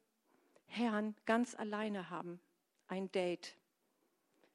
Herrn 0.65 1.15
ganz 1.27 1.55
alleine 1.55 2.09
haben, 2.09 2.41
ein 2.87 3.13
Date. 3.13 3.55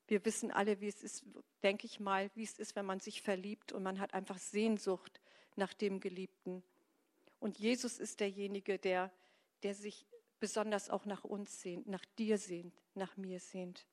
Wir 0.07 0.25
wissen 0.25 0.49
alle, 0.49 0.81
wie 0.81 0.87
es 0.87 1.03
ist, 1.03 1.23
denke 1.61 1.85
ich 1.85 1.99
mal, 1.99 2.31
wie 2.33 2.45
es 2.45 2.57
ist, 2.57 2.75
wenn 2.75 2.87
man 2.87 2.99
sich 2.99 3.21
verliebt 3.21 3.71
und 3.71 3.83
man 3.83 3.99
hat 3.99 4.15
einfach 4.15 4.39
Sehnsucht 4.39 5.21
nach 5.55 5.71
dem 5.75 5.99
Geliebten. 5.99 6.63
Und 7.39 7.59
Jesus 7.59 7.99
ist 7.99 8.21
derjenige, 8.21 8.79
der, 8.79 9.11
der 9.61 9.75
sich 9.75 10.07
besonders 10.39 10.89
auch 10.89 11.05
nach 11.05 11.23
uns 11.23 11.61
sehnt, 11.61 11.85
nach 11.85 12.05
dir 12.17 12.39
sehnt, 12.39 12.73
nach 12.95 13.17
mir 13.17 13.39
sehnt. 13.39 13.85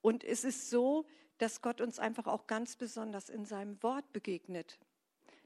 Und 0.00 0.24
es 0.24 0.42
ist 0.42 0.70
so, 0.70 1.06
dass 1.38 1.62
Gott 1.62 1.80
uns 1.80 2.00
einfach 2.00 2.26
auch 2.26 2.48
ganz 2.48 2.74
besonders 2.74 3.28
in 3.28 3.44
seinem 3.44 3.80
Wort 3.80 4.12
begegnet. 4.12 4.76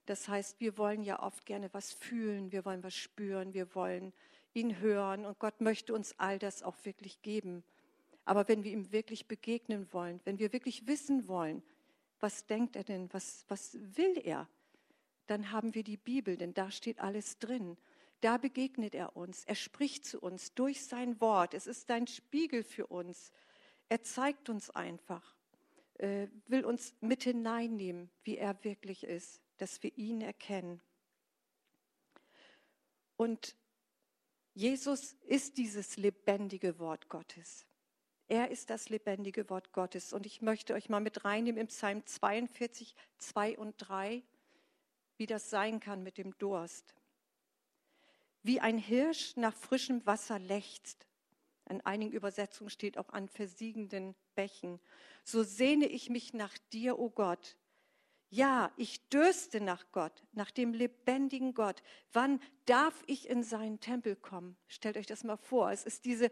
Das 0.09 0.27
heißt, 0.27 0.59
wir 0.59 0.79
wollen 0.79 1.03
ja 1.03 1.23
oft 1.23 1.45
gerne 1.45 1.69
was 1.75 1.93
fühlen, 1.93 2.51
wir 2.51 2.65
wollen 2.65 2.83
was 2.83 2.97
spüren, 2.97 3.53
wir 3.53 3.75
wollen 3.75 4.15
ihn 4.55 4.79
hören 4.79 5.27
und 5.27 5.39
Gott 5.39 5.61
möchte 5.61 5.93
uns 5.93 6.19
all 6.19 6.39
das 6.39 6.63
auch 6.63 6.77
wirklich 6.85 7.21
geben. 7.21 7.63
Aber 8.25 8.49
wenn 8.49 8.65
wir 8.65 8.73
ihm 8.73 8.91
wirklich 8.91 9.29
begegnen 9.29 9.93
wollen, 9.93 10.19
wenn 10.25 10.39
wir 10.39 10.55
wirklich 10.55 10.87
wissen 10.87 11.29
wollen, 11.29 11.63
was 12.21 12.47
denkt 12.47 12.75
er 12.75 12.85
denn, 12.85 13.13
was, 13.13 13.45
was 13.49 13.77
will 13.99 14.19
er, 14.25 14.49
dann 15.27 15.53
haben 15.53 15.75
wir 15.75 15.85
die 15.85 15.99
Bibel, 15.99 16.39
denn 16.39 16.55
da 16.55 16.71
steht 16.71 17.01
alles 17.01 17.39
drin. 17.39 17.77
Da 18.23 18.39
begegnet 18.39 18.95
er 18.95 19.15
uns, 19.15 19.45
er 19.45 19.57
spricht 19.57 20.07
zu 20.07 20.21
uns 20.21 20.55
durch 20.55 20.87
sein 20.87 21.21
Wort. 21.21 21.53
Es 21.53 21.67
ist 21.67 21.91
ein 21.91 22.07
Spiegel 22.07 22.63
für 22.63 22.87
uns. 22.87 23.31
Er 23.91 24.03
zeigt 24.03 24.49
uns 24.49 24.71
einfach, 24.71 25.37
äh, 25.99 26.29
will 26.47 26.65
uns 26.65 26.95
mit 27.03 27.25
hineinnehmen, 27.25 28.09
wie 28.25 28.39
er 28.39 28.65
wirklich 28.65 29.05
ist 29.05 29.43
dass 29.59 29.83
wir 29.83 29.97
ihn 29.97 30.21
erkennen. 30.21 30.81
Und 33.17 33.57
Jesus 34.55 35.13
ist 35.27 35.59
dieses 35.59 35.97
lebendige 35.97 36.79
Wort 36.79 37.09
Gottes. 37.09 37.67
Er 38.29 38.51
ist 38.51 38.71
das 38.71 38.91
lebendige 38.91 39.49
Wort 39.49 39.73
Gottes. 39.73 40.13
Und 40.13 40.27
ich 40.27 40.43
möchte 40.43 40.75
euch 40.75 40.89
mal 40.89 41.01
mit 41.01 41.25
reinnehmen 41.25 41.61
im 41.61 41.69
Psalm 41.69 42.05
42, 42.05 42.95
2 43.19 43.59
und 43.59 43.75
3, 43.79 44.23
wie 45.17 45.27
das 45.27 45.51
sein 45.51 45.81
kann 45.81 46.03
mit 46.03 46.19
dem 46.19 46.37
Durst. 46.39 46.95
Wie 48.43 48.61
ein 48.61 48.79
Hirsch 48.79 49.37
nach 49.37 49.55
frischem 49.55 50.05
Wasser 50.07 50.39
lechzt, 50.39 51.07
in 51.69 51.81
einigen 51.83 52.13
Übersetzungen 52.13 52.71
steht 52.71 52.99
auch 52.99 53.11
an 53.11 53.29
versiegenden 53.29 54.15
Bächen, 54.35 54.81
so 55.25 55.43
sehne 55.43 55.87
ich 55.87 56.09
mich 56.09 56.33
nach 56.33 56.57
dir, 56.73 56.99
o 56.99 57.07
oh 57.07 57.11
Gott, 57.11 57.57
ja, 58.31 58.71
ich 58.77 59.09
dürste 59.09 59.61
nach 59.61 59.91
Gott, 59.93 60.13
nach 60.33 60.51
dem 60.51 60.75
lebendigen 60.75 61.55
Gott. 61.55 61.83
Wann 62.13 62.41
darf 62.67 63.03
ich 63.07 63.29
in 63.29 63.43
seinen 63.43 63.81
Tempel 63.81 64.17
kommen? 64.17 64.57
Stellt 64.67 64.97
euch 64.97 65.07
das 65.07 65.25
mal 65.25 65.39
vor. 65.39 65.71
Es 65.71 65.85
ist 65.85 66.05
diese, 66.05 66.31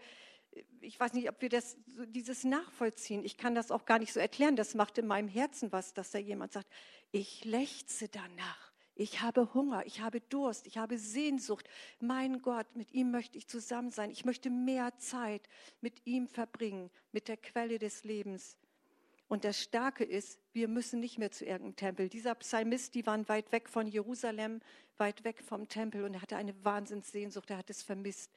ich 0.80 1.00
weiß 1.00 1.14
nicht, 1.14 1.28
ob 1.30 1.40
wir 1.40 1.48
das, 1.48 1.78
dieses 2.08 2.44
nachvollziehen. 2.44 3.24
Ich 3.24 3.38
kann 3.38 3.54
das 3.54 3.70
auch 3.70 3.86
gar 3.86 3.98
nicht 3.98 4.12
so 4.12 4.20
erklären. 4.20 4.56
Das 4.56 4.74
macht 4.74 4.98
in 4.98 5.06
meinem 5.06 5.28
Herzen 5.28 5.72
was, 5.72 5.94
dass 5.94 6.10
da 6.10 6.18
jemand 6.18 6.52
sagt, 6.52 6.68
ich 7.12 7.44
lechze 7.44 8.08
danach. 8.08 8.72
Ich 8.98 9.20
habe 9.20 9.52
Hunger, 9.52 9.84
ich 9.84 10.00
habe 10.00 10.22
Durst, 10.22 10.66
ich 10.66 10.78
habe 10.78 10.98
Sehnsucht. 10.98 11.68
Mein 12.00 12.40
Gott, 12.40 12.66
mit 12.74 12.92
ihm 12.92 13.10
möchte 13.10 13.36
ich 13.36 13.46
zusammen 13.46 13.90
sein. 13.90 14.10
Ich 14.10 14.24
möchte 14.24 14.48
mehr 14.48 14.96
Zeit 14.98 15.48
mit 15.82 16.06
ihm 16.06 16.28
verbringen, 16.28 16.90
mit 17.12 17.28
der 17.28 17.36
Quelle 17.36 17.78
des 17.78 18.04
Lebens. 18.04 18.56
Und 19.28 19.44
das 19.44 19.60
Starke 19.60 20.04
ist, 20.04 20.38
wir 20.52 20.68
müssen 20.68 21.00
nicht 21.00 21.18
mehr 21.18 21.32
zu 21.32 21.44
irgendeinem 21.44 21.76
Tempel. 21.76 22.08
Dieser 22.08 22.34
Psalmist, 22.36 22.94
die 22.94 23.06
waren 23.06 23.28
weit 23.28 23.50
weg 23.50 23.68
von 23.68 23.86
Jerusalem, 23.86 24.60
weit 24.98 25.24
weg 25.24 25.42
vom 25.42 25.68
Tempel 25.68 26.04
und 26.04 26.14
er 26.14 26.22
hatte 26.22 26.36
eine 26.36 26.64
Wahnsinnssehnsucht, 26.64 27.50
er 27.50 27.58
hat 27.58 27.70
es 27.70 27.82
vermisst. 27.82 28.30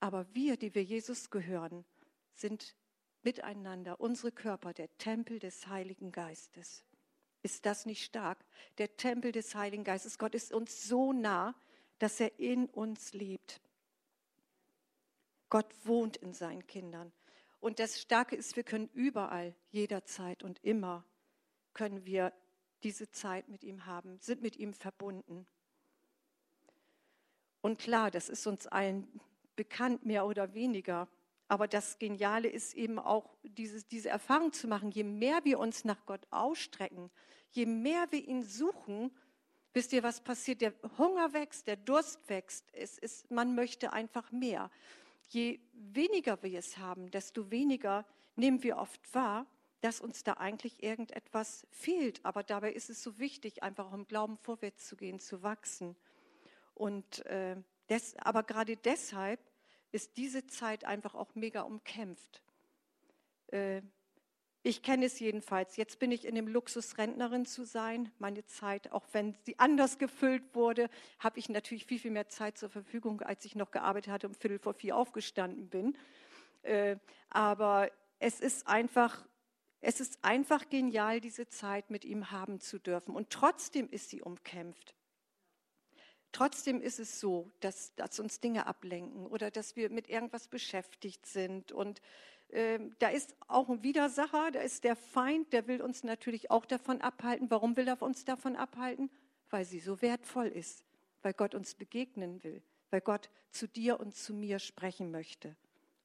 Aber 0.00 0.26
wir, 0.34 0.56
die 0.56 0.74
wir 0.74 0.82
Jesus 0.82 1.30
gehören, 1.30 1.84
sind 2.34 2.76
miteinander, 3.22 4.00
unsere 4.00 4.32
Körper, 4.32 4.74
der 4.74 4.96
Tempel 4.98 5.38
des 5.38 5.66
Heiligen 5.68 6.12
Geistes. 6.12 6.84
Ist 7.42 7.66
das 7.66 7.86
nicht 7.86 8.04
stark? 8.04 8.44
Der 8.78 8.96
Tempel 8.96 9.32
des 9.32 9.54
Heiligen 9.54 9.84
Geistes. 9.84 10.18
Gott 10.18 10.34
ist 10.34 10.52
uns 10.52 10.86
so 10.88 11.12
nah, 11.12 11.54
dass 11.98 12.20
er 12.20 12.38
in 12.38 12.66
uns 12.66 13.12
lebt. 13.12 13.60
Gott 15.48 15.72
wohnt 15.84 16.16
in 16.16 16.34
seinen 16.34 16.66
Kindern. 16.66 17.12
Und 17.62 17.78
das 17.78 18.00
Starke 18.00 18.34
ist, 18.34 18.56
wir 18.56 18.64
können 18.64 18.90
überall, 18.92 19.54
jederzeit 19.70 20.42
und 20.42 20.58
immer, 20.64 21.04
können 21.74 22.04
wir 22.04 22.32
diese 22.82 23.08
Zeit 23.12 23.48
mit 23.48 23.62
ihm 23.62 23.86
haben, 23.86 24.18
sind 24.18 24.42
mit 24.42 24.56
ihm 24.56 24.74
verbunden. 24.74 25.46
Und 27.60 27.78
klar, 27.78 28.10
das 28.10 28.28
ist 28.28 28.48
uns 28.48 28.66
allen 28.66 29.20
bekannt, 29.54 30.04
mehr 30.04 30.26
oder 30.26 30.54
weniger. 30.54 31.06
Aber 31.46 31.68
das 31.68 32.00
Geniale 32.00 32.48
ist 32.48 32.74
eben 32.74 32.98
auch, 32.98 33.36
diese, 33.44 33.84
diese 33.84 34.08
Erfahrung 34.08 34.52
zu 34.52 34.66
machen, 34.66 34.90
je 34.90 35.04
mehr 35.04 35.44
wir 35.44 35.60
uns 35.60 35.84
nach 35.84 36.04
Gott 36.04 36.26
ausstrecken, 36.32 37.12
je 37.52 37.66
mehr 37.66 38.10
wir 38.10 38.26
ihn 38.26 38.42
suchen, 38.42 39.16
wisst 39.72 39.92
ihr, 39.92 40.02
was 40.02 40.20
passiert? 40.20 40.62
Der 40.62 40.74
Hunger 40.98 41.32
wächst, 41.32 41.68
der 41.68 41.76
Durst 41.76 42.28
wächst. 42.28 42.66
Es 42.72 42.98
ist, 42.98 43.30
man 43.30 43.54
möchte 43.54 43.92
einfach 43.92 44.32
mehr 44.32 44.68
je 45.32 45.60
weniger 45.72 46.42
wir 46.42 46.58
es 46.58 46.78
haben, 46.78 47.10
desto 47.10 47.50
weniger 47.50 48.06
nehmen 48.36 48.62
wir 48.62 48.78
oft 48.78 49.14
wahr, 49.14 49.46
dass 49.80 50.00
uns 50.00 50.22
da 50.22 50.34
eigentlich 50.34 50.82
irgendetwas 50.82 51.66
fehlt. 51.70 52.24
Aber 52.24 52.42
dabei 52.42 52.72
ist 52.72 52.88
es 52.88 53.02
so 53.02 53.18
wichtig, 53.18 53.62
einfach 53.62 53.86
auch 53.86 53.94
im 53.94 54.06
Glauben 54.06 54.36
vorwärts 54.38 54.86
zu 54.86 54.96
gehen, 54.96 55.18
zu 55.18 55.42
wachsen. 55.42 55.96
Und 56.74 57.26
äh, 57.26 57.56
des, 57.88 58.16
aber 58.18 58.42
gerade 58.42 58.76
deshalb 58.76 59.40
ist 59.90 60.16
diese 60.16 60.46
Zeit 60.46 60.84
einfach 60.84 61.14
auch 61.14 61.34
mega 61.34 61.62
umkämpft. 61.62 62.42
Äh, 63.48 63.82
ich 64.64 64.82
kenne 64.82 65.06
es 65.06 65.18
jedenfalls. 65.18 65.76
Jetzt 65.76 65.98
bin 65.98 66.12
ich 66.12 66.24
in 66.24 66.36
dem 66.36 66.46
Luxus, 66.46 66.96
Rentnerin 66.96 67.46
zu 67.46 67.64
sein. 67.64 68.12
Meine 68.18 68.44
Zeit, 68.46 68.92
auch 68.92 69.04
wenn 69.12 69.34
sie 69.42 69.58
anders 69.58 69.98
gefüllt 69.98 70.54
wurde, 70.54 70.88
habe 71.18 71.40
ich 71.40 71.48
natürlich 71.48 71.84
viel, 71.84 71.98
viel 71.98 72.12
mehr 72.12 72.28
Zeit 72.28 72.58
zur 72.58 72.68
Verfügung, 72.68 73.22
als 73.22 73.44
ich 73.44 73.56
noch 73.56 73.72
gearbeitet 73.72 74.12
hatte 74.12 74.28
und 74.28 74.36
Viertel 74.36 74.60
vor 74.60 74.74
vier 74.74 74.96
aufgestanden 74.96 75.68
bin. 75.68 75.96
Äh, 76.62 76.96
aber 77.28 77.90
es 78.20 78.38
ist 78.38 78.68
einfach, 78.68 79.26
es 79.80 79.98
ist 79.98 80.20
einfach 80.22 80.68
genial, 80.68 81.20
diese 81.20 81.48
Zeit 81.48 81.90
mit 81.90 82.04
ihm 82.04 82.30
haben 82.30 82.60
zu 82.60 82.78
dürfen. 82.78 83.16
Und 83.16 83.30
trotzdem 83.30 83.90
ist 83.90 84.10
sie 84.10 84.22
umkämpft. 84.22 84.94
Trotzdem 86.30 86.80
ist 86.80 87.00
es 87.00 87.18
so, 87.18 87.50
dass, 87.60 87.94
dass 87.96 88.20
uns 88.20 88.38
Dinge 88.38 88.66
ablenken 88.66 89.26
oder 89.26 89.50
dass 89.50 89.74
wir 89.74 89.90
mit 89.90 90.08
irgendwas 90.08 90.46
beschäftigt 90.46 91.26
sind 91.26 91.72
und 91.72 92.00
da 92.98 93.08
ist 93.08 93.34
auch 93.48 93.70
ein 93.70 93.82
Widersacher, 93.82 94.50
da 94.50 94.60
ist 94.60 94.84
der 94.84 94.94
Feind, 94.94 95.52
der 95.54 95.66
will 95.68 95.80
uns 95.80 96.04
natürlich 96.04 96.50
auch 96.50 96.66
davon 96.66 97.00
abhalten. 97.00 97.50
Warum 97.50 97.76
will 97.76 97.88
er 97.88 98.00
uns 98.02 98.26
davon 98.26 98.56
abhalten? 98.56 99.10
Weil 99.48 99.64
sie 99.64 99.80
so 99.80 100.02
wertvoll 100.02 100.48
ist, 100.48 100.84
weil 101.22 101.32
Gott 101.32 101.54
uns 101.54 101.74
begegnen 101.74 102.44
will, 102.44 102.62
weil 102.90 103.00
Gott 103.00 103.30
zu 103.50 103.66
dir 103.66 104.00
und 104.00 104.14
zu 104.14 104.34
mir 104.34 104.58
sprechen 104.58 105.10
möchte. 105.10 105.56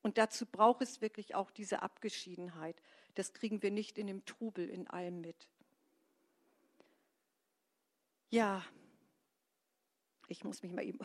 Und 0.04 0.18
dazu 0.18 0.46
braucht 0.46 0.82
es 0.82 1.02
wirklich 1.02 1.36
auch 1.36 1.52
diese 1.52 1.82
Abgeschiedenheit. 1.82 2.82
Das 3.16 3.34
kriegen 3.34 3.62
wir 3.62 3.72
nicht 3.72 3.98
in 3.98 4.08
dem 4.08 4.24
Trubel 4.24 4.70
in 4.70 4.88
allem 4.88 5.20
mit. 5.20 5.50
Ja, 8.30 8.64
ich 10.30 10.46
muss 10.46 10.64
mich 10.64 10.72
mal 10.72 10.86
eben. 10.86 11.00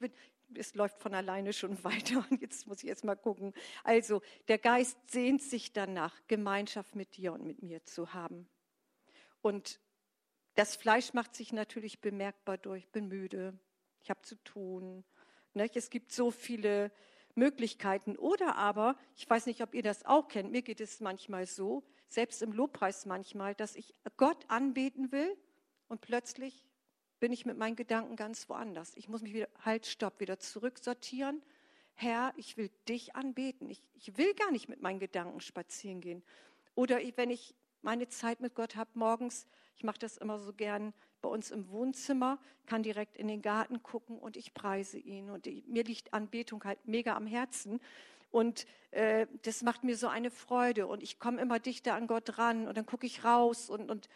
es 0.54 0.74
läuft 0.74 1.00
von 1.00 1.14
alleine 1.14 1.52
schon 1.52 1.82
weiter 1.84 2.24
und 2.30 2.40
jetzt 2.40 2.66
muss 2.66 2.82
ich 2.82 2.88
jetzt 2.88 3.04
mal 3.04 3.16
gucken. 3.16 3.54
Also, 3.84 4.22
der 4.48 4.58
Geist 4.58 4.98
sehnt 5.10 5.42
sich 5.42 5.72
danach, 5.72 6.14
Gemeinschaft 6.28 6.94
mit 6.94 7.16
dir 7.16 7.32
und 7.32 7.44
mit 7.44 7.62
mir 7.62 7.84
zu 7.84 8.12
haben. 8.14 8.48
Und 9.42 9.80
das 10.54 10.76
Fleisch 10.76 11.14
macht 11.14 11.34
sich 11.34 11.52
natürlich 11.52 12.00
bemerkbar 12.00 12.58
durch, 12.58 12.88
bin 12.88 13.08
müde, 13.08 13.58
ich 14.02 14.10
habe 14.10 14.22
zu 14.22 14.36
tun. 14.44 15.04
Nicht? 15.54 15.76
Es 15.76 15.90
gibt 15.90 16.12
so 16.12 16.30
viele 16.30 16.92
Möglichkeiten. 17.34 18.16
Oder 18.16 18.56
aber, 18.56 18.96
ich 19.16 19.28
weiß 19.28 19.46
nicht, 19.46 19.62
ob 19.62 19.74
ihr 19.74 19.82
das 19.82 20.04
auch 20.04 20.28
kennt, 20.28 20.50
mir 20.50 20.62
geht 20.62 20.80
es 20.80 21.00
manchmal 21.00 21.46
so, 21.46 21.82
selbst 22.08 22.42
im 22.42 22.52
Lobpreis 22.52 23.06
manchmal, 23.06 23.54
dass 23.54 23.76
ich 23.76 23.94
Gott 24.16 24.44
anbeten 24.48 25.12
will 25.12 25.36
und 25.88 26.00
plötzlich 26.00 26.64
bin 27.20 27.32
ich 27.32 27.46
mit 27.46 27.58
meinen 27.58 27.76
Gedanken 27.76 28.16
ganz 28.16 28.48
woanders. 28.48 28.96
Ich 28.96 29.08
muss 29.08 29.22
mich 29.22 29.34
wieder, 29.34 29.48
halt, 29.64 29.86
stopp, 29.86 30.20
wieder 30.20 30.38
zurücksortieren. 30.38 31.42
Herr, 31.94 32.32
ich 32.36 32.56
will 32.56 32.70
dich 32.88 33.14
anbeten. 33.14 33.68
Ich, 33.68 33.82
ich 33.94 34.16
will 34.16 34.34
gar 34.34 34.50
nicht 34.50 34.68
mit 34.68 34.80
meinen 34.80 34.98
Gedanken 34.98 35.40
spazieren 35.40 36.00
gehen. 36.00 36.22
Oder 36.74 36.98
wenn 37.16 37.30
ich 37.30 37.54
meine 37.82 38.08
Zeit 38.08 38.40
mit 38.40 38.54
Gott 38.54 38.74
habe 38.74 38.90
morgens, 38.94 39.46
ich 39.76 39.84
mache 39.84 39.98
das 39.98 40.16
immer 40.16 40.38
so 40.38 40.52
gern, 40.52 40.94
bei 41.20 41.28
uns 41.28 41.50
im 41.50 41.68
Wohnzimmer, 41.70 42.38
kann 42.64 42.82
direkt 42.82 43.18
in 43.18 43.28
den 43.28 43.42
Garten 43.42 43.82
gucken 43.82 44.18
und 44.18 44.38
ich 44.38 44.54
preise 44.54 44.98
ihn. 44.98 45.28
Und 45.28 45.46
ich, 45.46 45.66
mir 45.66 45.84
liegt 45.84 46.14
Anbetung 46.14 46.64
halt 46.64 46.78
mega 46.86 47.14
am 47.14 47.26
Herzen. 47.26 47.80
Und 48.30 48.66
äh, 48.92 49.26
das 49.42 49.62
macht 49.62 49.84
mir 49.84 49.96
so 49.96 50.08
eine 50.08 50.30
Freude. 50.30 50.86
Und 50.86 51.02
ich 51.02 51.18
komme 51.18 51.40
immer 51.42 51.58
dichter 51.58 51.94
an 51.94 52.06
Gott 52.06 52.38
ran 52.38 52.66
und 52.66 52.76
dann 52.78 52.86
gucke 52.86 53.06
ich 53.06 53.24
raus 53.24 53.68
und, 53.68 53.90
und 53.90 54.08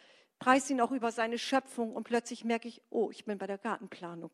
preise 0.44 0.74
ihn 0.74 0.80
auch 0.82 0.90
über 0.90 1.10
seine 1.10 1.38
Schöpfung. 1.38 1.94
Und 1.94 2.04
plötzlich 2.04 2.44
merke 2.44 2.68
ich, 2.68 2.82
oh, 2.90 3.10
ich 3.10 3.24
bin 3.24 3.38
bei 3.38 3.46
der 3.46 3.56
Gartenplanung. 3.56 4.30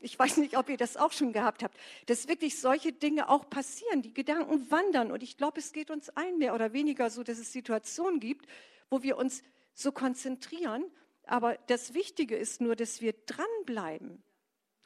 Ich 0.00 0.18
weiß 0.18 0.38
nicht, 0.38 0.58
ob 0.58 0.68
ihr 0.68 0.76
das 0.76 0.96
auch 0.96 1.12
schon 1.12 1.32
gehabt 1.32 1.62
habt, 1.62 1.78
dass 2.06 2.26
wirklich 2.26 2.60
solche 2.60 2.92
Dinge 2.92 3.28
auch 3.28 3.48
passieren. 3.48 4.02
Die 4.02 4.12
Gedanken 4.12 4.68
wandern. 4.72 5.12
Und 5.12 5.22
ich 5.22 5.36
glaube, 5.36 5.60
es 5.60 5.72
geht 5.72 5.92
uns 5.92 6.10
allen 6.10 6.38
mehr 6.38 6.56
oder 6.56 6.72
weniger 6.72 7.10
so, 7.10 7.22
dass 7.22 7.38
es 7.38 7.52
Situationen 7.52 8.18
gibt, 8.18 8.46
wo 8.90 9.04
wir 9.04 9.16
uns 9.16 9.44
so 9.72 9.92
konzentrieren. 9.92 10.84
Aber 11.26 11.56
das 11.68 11.94
Wichtige 11.94 12.34
ist 12.34 12.60
nur, 12.60 12.74
dass 12.74 13.00
wir 13.00 13.12
dranbleiben. 13.26 14.20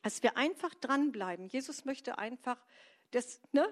Dass 0.02 0.22
wir 0.22 0.36
einfach 0.36 0.74
dranbleiben. 0.74 1.46
Jesus 1.46 1.86
möchte 1.86 2.18
einfach 2.18 2.62
das, 3.12 3.40
ne, 3.52 3.66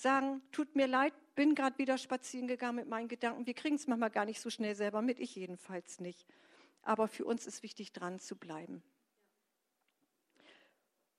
sagen, 0.00 0.42
tut 0.52 0.76
mir 0.76 0.86
leid, 0.86 1.12
bin 1.34 1.54
gerade 1.54 1.78
wieder 1.78 1.98
spazieren 1.98 2.48
gegangen 2.48 2.76
mit 2.76 2.88
meinen 2.88 3.08
Gedanken. 3.08 3.46
Wir 3.46 3.54
kriegen 3.54 3.76
es 3.76 3.86
manchmal 3.86 4.10
gar 4.10 4.24
nicht 4.24 4.40
so 4.40 4.50
schnell 4.50 4.74
selber 4.74 5.02
mit, 5.02 5.20
ich 5.20 5.34
jedenfalls 5.34 6.00
nicht. 6.00 6.26
Aber 6.82 7.08
für 7.08 7.24
uns 7.24 7.46
ist 7.46 7.62
wichtig, 7.62 7.92
dran 7.92 8.18
zu 8.18 8.36
bleiben. 8.36 8.82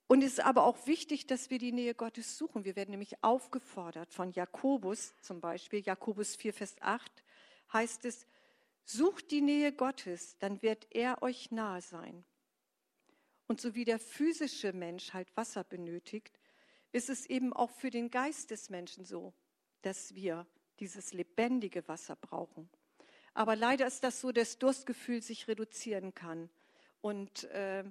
Und 0.08 0.24
es 0.24 0.34
ist 0.34 0.40
aber 0.40 0.64
auch 0.64 0.88
wichtig, 0.88 1.28
dass 1.28 1.52
wir 1.52 1.60
die 1.60 1.72
Nähe 1.72 1.94
Gottes 1.94 2.36
suchen. 2.36 2.66
Wir 2.66 2.76
werden 2.76 2.90
nämlich 2.90 3.24
aufgefordert 3.24 4.12
von 4.12 4.32
Jakobus 4.32 5.14
zum 5.22 5.40
Beispiel, 5.40 5.82
Jakobus 5.82 6.36
4, 6.36 6.54
Vers 6.54 6.76
8, 6.80 7.24
heißt 7.72 8.06
es, 8.06 8.26
sucht 8.86 9.30
die 9.30 9.42
Nähe 9.42 9.72
Gottes, 9.72 10.36
dann 10.40 10.64
wird 10.64 10.88
er 10.90 11.22
euch 11.22 11.52
nahe 11.52 11.82
sein. 11.82 12.26
Und 13.46 13.62
so 13.62 13.76
wie 13.76 13.86
der 13.86 14.00
physische 14.00 14.74
Mensch 14.74 15.14
halt 15.14 15.28
Wasser 15.38 15.64
benötigt, 15.64 16.40
ist 16.92 17.10
es 17.10 17.26
eben 17.26 17.54
auch 17.54 17.72
für 17.72 17.90
den 17.90 18.10
Geist 18.10 18.52
des 18.52 18.70
Menschen 18.70 19.06
so, 19.06 19.34
dass 19.82 20.16
wir 20.16 20.48
dieses 20.80 21.14
lebendige 21.14 21.88
Wasser 21.88 22.16
brauchen. 22.16 22.70
Aber 23.34 23.56
leider 23.56 23.88
ist 23.88 24.04
das 24.04 24.22
so, 24.22 24.32
dass 24.32 24.58
Durstgefühl 24.58 25.22
sich 25.22 25.48
reduzieren 25.48 26.14
kann. 26.14 26.50
Und 27.02 27.46
äh, 27.46 27.84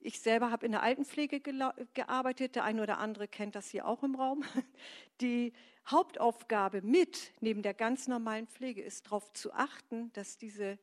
ich 0.00 0.20
selber 0.20 0.50
habe 0.50 0.66
in 0.66 0.72
der 0.72 0.82
Altenpflege 0.82 1.40
gearbeitet, 1.40 2.54
der 2.54 2.64
eine 2.64 2.82
oder 2.82 2.98
andere 2.98 3.26
kennt 3.26 3.54
das 3.56 3.68
hier 3.70 3.86
auch 3.86 4.02
im 4.02 4.14
Raum. 4.14 4.44
Die 5.20 5.52
Hauptaufgabe 5.88 6.82
mit, 6.82 7.32
neben 7.40 7.62
der 7.62 7.74
ganz 7.74 8.06
normalen 8.06 8.46
Pflege, 8.46 8.82
ist 8.82 9.06
darauf 9.06 9.32
zu 9.32 9.52
achten, 9.52 10.12
dass 10.12 10.36
diese 10.36 10.78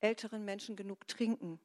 älteren 0.00 0.44
Menschen 0.44 0.76
genug 0.76 1.08
trinken. 1.08 1.58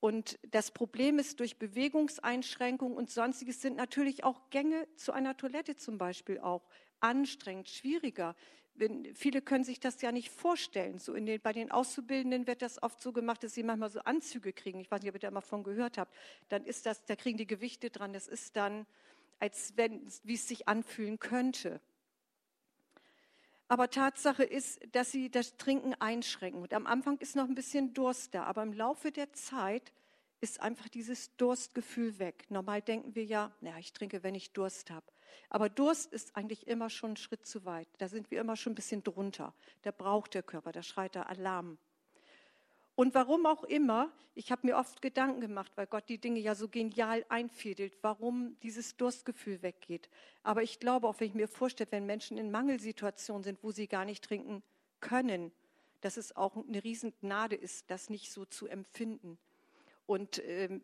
Und 0.00 0.38
das 0.50 0.70
Problem 0.70 1.18
ist, 1.18 1.40
durch 1.40 1.58
Bewegungseinschränkungen 1.58 2.96
und 2.96 3.10
sonstiges 3.10 3.62
sind 3.62 3.76
natürlich 3.76 4.24
auch 4.24 4.50
Gänge 4.50 4.86
zu 4.96 5.12
einer 5.12 5.36
Toilette 5.36 5.76
zum 5.76 5.98
Beispiel 5.98 6.38
auch 6.38 6.62
anstrengend, 7.00 7.68
schwieriger. 7.68 8.36
Wenn, 8.74 9.14
viele 9.14 9.40
können 9.40 9.64
sich 9.64 9.80
das 9.80 10.02
ja 10.02 10.12
nicht 10.12 10.30
vorstellen. 10.30 10.98
So 10.98 11.14
den, 11.14 11.40
bei 11.40 11.52
den 11.52 11.70
Auszubildenden 11.70 12.46
wird 12.46 12.60
das 12.60 12.82
oft 12.82 13.00
so 13.00 13.12
gemacht, 13.12 13.42
dass 13.42 13.54
sie 13.54 13.62
manchmal 13.62 13.90
so 13.90 14.00
Anzüge 14.00 14.52
kriegen. 14.52 14.80
Ich 14.80 14.90
weiß 14.90 15.00
nicht, 15.00 15.08
ob 15.08 15.16
ihr 15.16 15.20
da 15.20 15.30
mal 15.30 15.40
von 15.40 15.64
gehört 15.64 15.96
habt. 15.96 16.14
Dann 16.50 16.64
ist 16.64 16.84
das, 16.84 17.04
da 17.06 17.16
kriegen 17.16 17.38
die 17.38 17.46
Gewichte 17.46 17.88
dran. 17.88 18.12
Das 18.12 18.28
ist 18.28 18.54
dann, 18.56 18.86
als 19.38 19.72
wenn, 19.76 20.06
wie 20.24 20.34
es 20.34 20.46
sich 20.46 20.68
anfühlen 20.68 21.18
könnte. 21.18 21.80
Aber 23.68 23.90
Tatsache 23.90 24.44
ist, 24.44 24.80
dass 24.92 25.10
sie 25.10 25.30
das 25.30 25.56
Trinken 25.56 25.94
einschränken. 25.94 26.62
Und 26.62 26.72
am 26.72 26.86
Anfang 26.86 27.18
ist 27.18 27.34
noch 27.34 27.48
ein 27.48 27.54
bisschen 27.54 27.94
Durst 27.94 28.34
da, 28.34 28.44
aber 28.44 28.62
im 28.62 28.72
Laufe 28.72 29.10
der 29.10 29.32
Zeit 29.32 29.92
ist 30.40 30.60
einfach 30.60 30.88
dieses 30.88 31.34
Durstgefühl 31.36 32.18
weg. 32.18 32.44
Normal 32.48 32.82
denken 32.82 33.14
wir 33.14 33.24
ja, 33.24 33.50
naja, 33.60 33.78
ich 33.78 33.92
trinke, 33.92 34.22
wenn 34.22 34.34
ich 34.34 34.52
Durst 34.52 34.90
habe. 34.90 35.06
Aber 35.48 35.68
Durst 35.68 36.12
ist 36.12 36.36
eigentlich 36.36 36.66
immer 36.66 36.90
schon 36.90 37.12
ein 37.12 37.16
Schritt 37.16 37.46
zu 37.46 37.64
weit. 37.64 37.88
Da 37.98 38.08
sind 38.08 38.30
wir 38.30 38.40
immer 38.40 38.56
schon 38.56 38.72
ein 38.72 38.76
bisschen 38.76 39.02
drunter. 39.02 39.54
Da 39.82 39.90
braucht 39.90 40.34
der 40.34 40.42
Körper, 40.42 40.72
da 40.72 40.82
schreit 40.82 41.14
der 41.14 41.28
Alarm. 41.28 41.78
Und 42.96 43.14
warum 43.14 43.44
auch 43.44 43.62
immer, 43.62 44.10
ich 44.34 44.50
habe 44.50 44.66
mir 44.66 44.76
oft 44.76 45.02
Gedanken 45.02 45.42
gemacht, 45.42 45.70
weil 45.76 45.86
Gott 45.86 46.08
die 46.08 46.18
Dinge 46.18 46.40
ja 46.40 46.54
so 46.54 46.66
genial 46.66 47.26
einfädelt, 47.28 47.92
warum 48.00 48.56
dieses 48.62 48.96
Durstgefühl 48.96 49.62
weggeht. 49.62 50.08
Aber 50.42 50.62
ich 50.62 50.80
glaube, 50.80 51.06
auch 51.06 51.20
wenn 51.20 51.28
ich 51.28 51.34
mir 51.34 51.46
vorstelle, 51.46 51.92
wenn 51.92 52.06
Menschen 52.06 52.38
in 52.38 52.50
Mangelsituationen 52.50 53.44
sind, 53.44 53.62
wo 53.62 53.70
sie 53.70 53.86
gar 53.86 54.06
nicht 54.06 54.24
trinken 54.24 54.62
können, 55.00 55.52
dass 56.00 56.16
es 56.16 56.34
auch 56.36 56.56
eine 56.56 56.82
Riesengnade 56.82 57.54
ist, 57.54 57.90
das 57.90 58.08
nicht 58.08 58.32
so 58.32 58.46
zu 58.46 58.66
empfinden. 58.66 59.36
Und 60.06 60.42
ähm, 60.46 60.82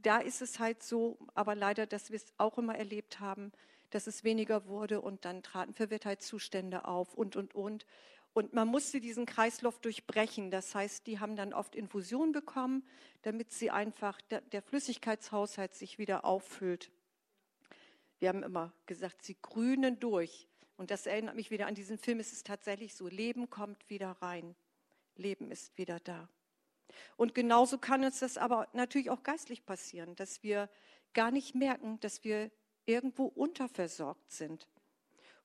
da 0.00 0.18
ist 0.18 0.40
es 0.40 0.58
halt 0.58 0.82
so, 0.82 1.18
aber 1.34 1.54
leider, 1.54 1.86
dass 1.86 2.10
wir 2.10 2.16
es 2.16 2.32
auch 2.38 2.56
immer 2.56 2.76
erlebt 2.76 3.20
haben, 3.20 3.52
dass 3.90 4.06
es 4.06 4.24
weniger 4.24 4.66
wurde 4.66 5.02
und 5.02 5.26
dann 5.26 5.42
traten 5.42 5.74
Verwirrtheitszustände 5.74 6.86
auf 6.86 7.14
und, 7.14 7.36
und, 7.36 7.54
und. 7.54 7.86
Und 8.34 8.54
man 8.54 8.68
musste 8.68 9.00
diesen 9.00 9.26
Kreislauf 9.26 9.78
durchbrechen. 9.80 10.50
Das 10.50 10.74
heißt, 10.74 11.06
die 11.06 11.20
haben 11.20 11.36
dann 11.36 11.52
oft 11.52 11.74
Infusion 11.74 12.32
bekommen, 12.32 12.86
damit 13.22 13.52
sie 13.52 13.70
einfach 13.70 14.20
der, 14.22 14.40
der 14.40 14.62
Flüssigkeitshaushalt 14.62 15.74
sich 15.74 15.98
wieder 15.98 16.24
auffüllt. 16.24 16.90
Wir 18.18 18.30
haben 18.30 18.42
immer 18.42 18.72
gesagt, 18.86 19.22
sie 19.22 19.36
grünen 19.42 19.98
durch. 20.00 20.48
Und 20.76 20.90
das 20.90 21.06
erinnert 21.06 21.36
mich 21.36 21.50
wieder 21.50 21.66
an 21.66 21.74
diesen 21.74 21.98
Film. 21.98 22.20
Es 22.20 22.32
ist 22.32 22.46
tatsächlich 22.46 22.94
so, 22.94 23.06
Leben 23.06 23.50
kommt 23.50 23.90
wieder 23.90 24.12
rein. 24.22 24.54
Leben 25.16 25.50
ist 25.50 25.76
wieder 25.76 26.00
da. 26.00 26.28
Und 27.16 27.34
genauso 27.34 27.78
kann 27.78 28.04
uns 28.04 28.20
das 28.20 28.38
aber 28.38 28.68
natürlich 28.72 29.10
auch 29.10 29.22
geistlich 29.22 29.64
passieren, 29.66 30.16
dass 30.16 30.42
wir 30.42 30.70
gar 31.12 31.30
nicht 31.30 31.54
merken, 31.54 32.00
dass 32.00 32.24
wir 32.24 32.50
irgendwo 32.86 33.26
unterversorgt 33.26 34.30
sind. 34.30 34.68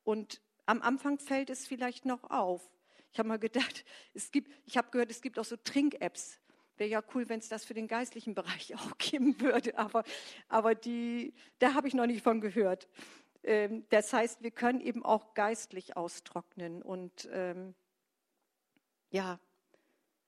Und 0.04 0.42
am 0.66 0.82
Anfang 0.82 1.20
fällt 1.20 1.50
es 1.50 1.68
vielleicht 1.68 2.06
noch 2.06 2.24
auf. 2.30 2.70
Ich 3.12 3.20
habe 3.20 3.30
mal 3.30 3.40
gedacht, 3.40 3.86
es 4.14 4.32
gibt, 4.32 4.52
ich 4.66 4.78
habe 4.78 4.90
gehört, 4.92 5.12
es 5.12 5.22
gibt 5.22 5.40
auch 5.40 5.46
so 5.46 5.56
Trink-Apps. 5.58 6.40
Wäre 6.78 6.90
ja 6.90 7.04
cool, 7.16 7.28
wenn 7.28 7.40
es 7.40 7.50
das 7.50 7.66
für 7.66 7.74
den 7.74 7.88
geistlichen 7.88 8.36
Bereich 8.36 8.76
auch 8.80 8.98
geben 8.98 9.40
würde, 9.42 9.78
aber, 9.78 10.04
aber 10.48 10.76
die, 10.76 11.34
da 11.60 11.74
habe 11.74 11.88
ich 11.88 11.94
noch 11.94 12.06
nicht 12.06 12.24
von 12.24 12.42
gehört. 12.42 12.88
Ähm, 13.44 13.86
das 13.90 14.14
heißt, 14.14 14.44
wir 14.44 14.52
können 14.52 14.82
eben 14.82 15.04
auch 15.04 15.34
geistlich 15.34 15.96
austrocknen. 15.98 16.82
Und 16.82 17.28
ähm, 17.32 17.74
ja, 19.10 19.40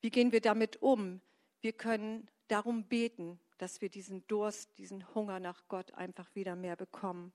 wie 0.02 0.10
gehen 0.10 0.32
wir 0.32 0.42
damit 0.42 0.82
um? 0.82 1.22
Wir 1.62 1.74
können 1.74 2.30
darum 2.48 2.86
beten, 2.86 3.39
dass 3.58 3.82
wir 3.82 3.89
diesen 3.89 4.26
Durst, 4.28 4.78
diesen 4.78 5.13
Hunger 5.13 5.39
nach 5.39 5.68
Gott 5.68 5.94
einfach 5.94 6.34
wieder 6.34 6.56
mehr 6.56 6.76
bekommen. 6.76 7.34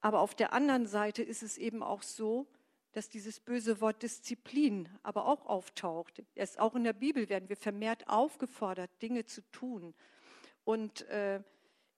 Aber 0.00 0.20
auf 0.20 0.34
der 0.34 0.52
anderen 0.52 0.86
Seite 0.86 1.22
ist 1.22 1.42
es 1.42 1.58
eben 1.58 1.82
auch 1.82 2.02
so, 2.02 2.46
dass 2.96 3.10
dieses 3.10 3.40
böse 3.40 3.82
Wort 3.82 4.02
Disziplin 4.02 4.88
aber 5.02 5.26
auch 5.26 5.44
auftaucht. 5.44 6.22
Erst 6.34 6.58
auch 6.58 6.74
in 6.74 6.82
der 6.82 6.94
Bibel 6.94 7.28
werden 7.28 7.50
wir 7.50 7.58
vermehrt 7.58 8.08
aufgefordert, 8.08 8.90
Dinge 9.02 9.26
zu 9.26 9.42
tun. 9.50 9.94
Und 10.64 11.02
äh, 11.10 11.42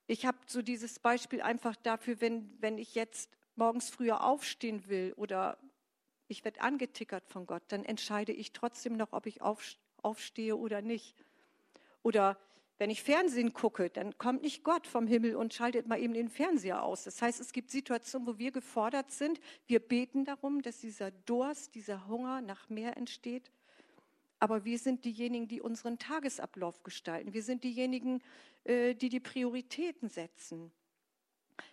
ich 0.08 0.26
habe 0.26 0.38
so 0.46 0.60
dieses 0.60 0.98
Beispiel 0.98 1.40
einfach 1.40 1.76
dafür, 1.76 2.20
wenn, 2.20 2.52
wenn 2.60 2.78
ich 2.78 2.96
jetzt 2.96 3.30
morgens 3.54 3.90
früher 3.90 4.24
aufstehen 4.24 4.88
will 4.88 5.12
oder 5.14 5.56
ich 6.26 6.44
werde 6.44 6.62
angetickert 6.62 7.28
von 7.28 7.46
Gott, 7.46 7.62
dann 7.68 7.84
entscheide 7.84 8.32
ich 8.32 8.52
trotzdem 8.52 8.96
noch, 8.96 9.12
ob 9.12 9.26
ich 9.26 9.40
aufstehe 10.02 10.56
oder 10.56 10.82
nicht. 10.82 11.14
Oder 12.02 12.36
wenn 12.78 12.90
ich 12.90 13.02
Fernsehen 13.02 13.52
gucke, 13.52 13.90
dann 13.90 14.16
kommt 14.18 14.42
nicht 14.42 14.62
Gott 14.62 14.86
vom 14.86 15.08
Himmel 15.08 15.34
und 15.34 15.52
schaltet 15.52 15.88
mal 15.88 16.00
eben 16.00 16.14
den 16.14 16.28
Fernseher 16.28 16.82
aus. 16.82 17.04
Das 17.04 17.20
heißt, 17.20 17.40
es 17.40 17.52
gibt 17.52 17.70
Situationen, 17.70 18.26
wo 18.26 18.38
wir 18.38 18.52
gefordert 18.52 19.10
sind. 19.10 19.40
Wir 19.66 19.80
beten 19.80 20.24
darum, 20.24 20.62
dass 20.62 20.78
dieser 20.78 21.10
Durst, 21.10 21.74
dieser 21.74 22.06
Hunger 22.06 22.40
nach 22.40 22.68
mehr 22.68 22.96
entsteht. 22.96 23.50
Aber 24.38 24.64
wir 24.64 24.78
sind 24.78 25.04
diejenigen, 25.04 25.48
die 25.48 25.60
unseren 25.60 25.98
Tagesablauf 25.98 26.84
gestalten. 26.84 27.34
Wir 27.34 27.42
sind 27.42 27.64
diejenigen, 27.64 28.22
äh, 28.62 28.94
die 28.94 29.08
die 29.08 29.18
Prioritäten 29.18 30.08
setzen. 30.08 30.70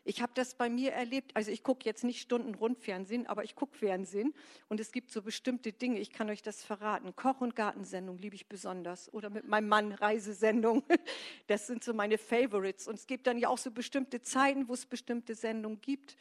Ich 0.04 0.22
habe 0.22 0.32
das 0.36 0.56
bei 0.56 0.70
mir 0.70 0.92
erlebt. 0.94 1.36
Also 1.36 1.52
ich 1.52 1.64
gucke 1.64 1.86
jetzt 1.86 2.04
nicht 2.04 2.22
Stunden 2.22 2.56
Rundfernsehen, 2.56 3.28
aber 3.28 3.44
ich 3.44 3.56
gucke 3.56 3.78
Fernsehen 3.78 4.34
und 4.70 4.80
es 4.80 4.92
gibt 4.92 5.12
so 5.12 5.22
bestimmte 5.22 5.74
Dinge. 5.74 6.00
Ich 6.00 6.12
kann 6.12 6.30
euch 6.30 6.42
das 6.42 6.64
verraten. 6.64 7.16
Koch- 7.16 7.42
und 7.42 7.56
Gartensendung 7.56 8.18
liebe 8.18 8.36
ich 8.36 8.48
besonders 8.48 9.12
oder 9.14 9.30
mit 9.30 9.48
meinem 9.48 9.68
Mann 9.68 9.92
Reisesendung. 9.92 10.84
Das 11.48 11.68
sind 11.68 11.84
so 11.84 11.94
meine 11.94 12.18
Favorites. 12.18 12.88
Und 12.88 12.96
es 12.96 13.08
gibt 13.08 13.28
dann 13.28 13.38
ja 13.38 13.50
auch 13.50 13.58
so 13.58 13.70
bestimmte 13.70 14.22
Zeiten, 14.22 14.68
wo 14.68 14.74
es 14.74 14.86
bestimmte 14.86 15.36
Sendungen 15.36 15.80
gibt. 15.80 16.18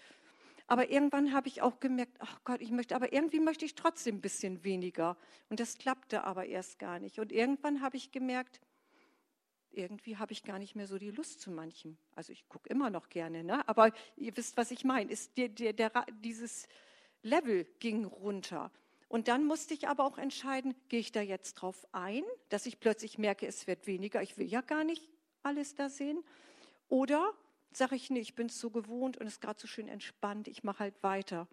Aber 0.66 0.90
irgendwann 0.90 1.32
habe 1.32 1.48
ich 1.48 1.60
auch 1.62 1.80
gemerkt, 1.80 2.16
ach 2.20 2.40
Gott, 2.44 2.60
ich 2.60 2.70
möchte, 2.70 2.94
aber 2.96 3.12
irgendwie 3.12 3.40
möchte 3.40 3.64
ich 3.64 3.74
trotzdem 3.74 4.16
ein 4.16 4.20
bisschen 4.20 4.64
weniger. 4.64 5.16
Und 5.50 5.60
das 5.60 5.76
klappte 5.76 6.24
aber 6.24 6.46
erst 6.46 6.78
gar 6.78 6.98
nicht. 6.98 7.18
Und 7.18 7.32
irgendwann 7.32 7.82
habe 7.82 7.96
ich 7.96 8.12
gemerkt, 8.12 8.60
irgendwie 9.76 10.16
habe 10.16 10.32
ich 10.32 10.42
gar 10.42 10.58
nicht 10.58 10.74
mehr 10.74 10.86
so 10.86 10.98
die 10.98 11.10
Lust 11.10 11.40
zu 11.40 11.50
manchem. 11.50 11.96
Also 12.14 12.32
ich 12.32 12.48
gucke 12.48 12.68
immer 12.68 12.90
noch 12.90 13.08
gerne, 13.08 13.44
ne? 13.44 13.66
aber 13.68 13.92
ihr 14.16 14.36
wisst, 14.36 14.56
was 14.56 14.70
ich 14.70 14.84
meine. 14.84 15.10
Ist 15.10 15.36
der, 15.36 15.48
der, 15.48 15.72
der, 15.72 15.90
dieses 16.22 16.66
Level 17.22 17.66
ging 17.80 18.04
runter. 18.04 18.70
Und 19.08 19.28
dann 19.28 19.44
musste 19.44 19.74
ich 19.74 19.88
aber 19.88 20.04
auch 20.04 20.18
entscheiden, 20.18 20.74
gehe 20.88 21.00
ich 21.00 21.12
da 21.12 21.20
jetzt 21.20 21.54
drauf 21.54 21.86
ein, 21.92 22.24
dass 22.48 22.66
ich 22.66 22.80
plötzlich 22.80 23.18
merke, 23.18 23.46
es 23.46 23.66
wird 23.66 23.86
weniger, 23.86 24.22
ich 24.22 24.36
will 24.38 24.46
ja 24.46 24.60
gar 24.60 24.84
nicht 24.84 25.08
alles 25.42 25.74
da 25.74 25.88
sehen. 25.88 26.22
Oder 26.88 27.32
sage 27.72 27.96
ich, 27.96 28.10
nee, 28.10 28.20
ich 28.20 28.34
bin 28.34 28.46
es 28.46 28.58
so 28.58 28.70
gewohnt 28.70 29.16
und 29.16 29.26
es 29.26 29.34
ist 29.34 29.40
gerade 29.40 29.60
so 29.60 29.66
schön 29.66 29.88
entspannt, 29.88 30.48
ich 30.48 30.64
mache 30.64 30.80
halt 30.80 31.02
weiter. 31.02 31.46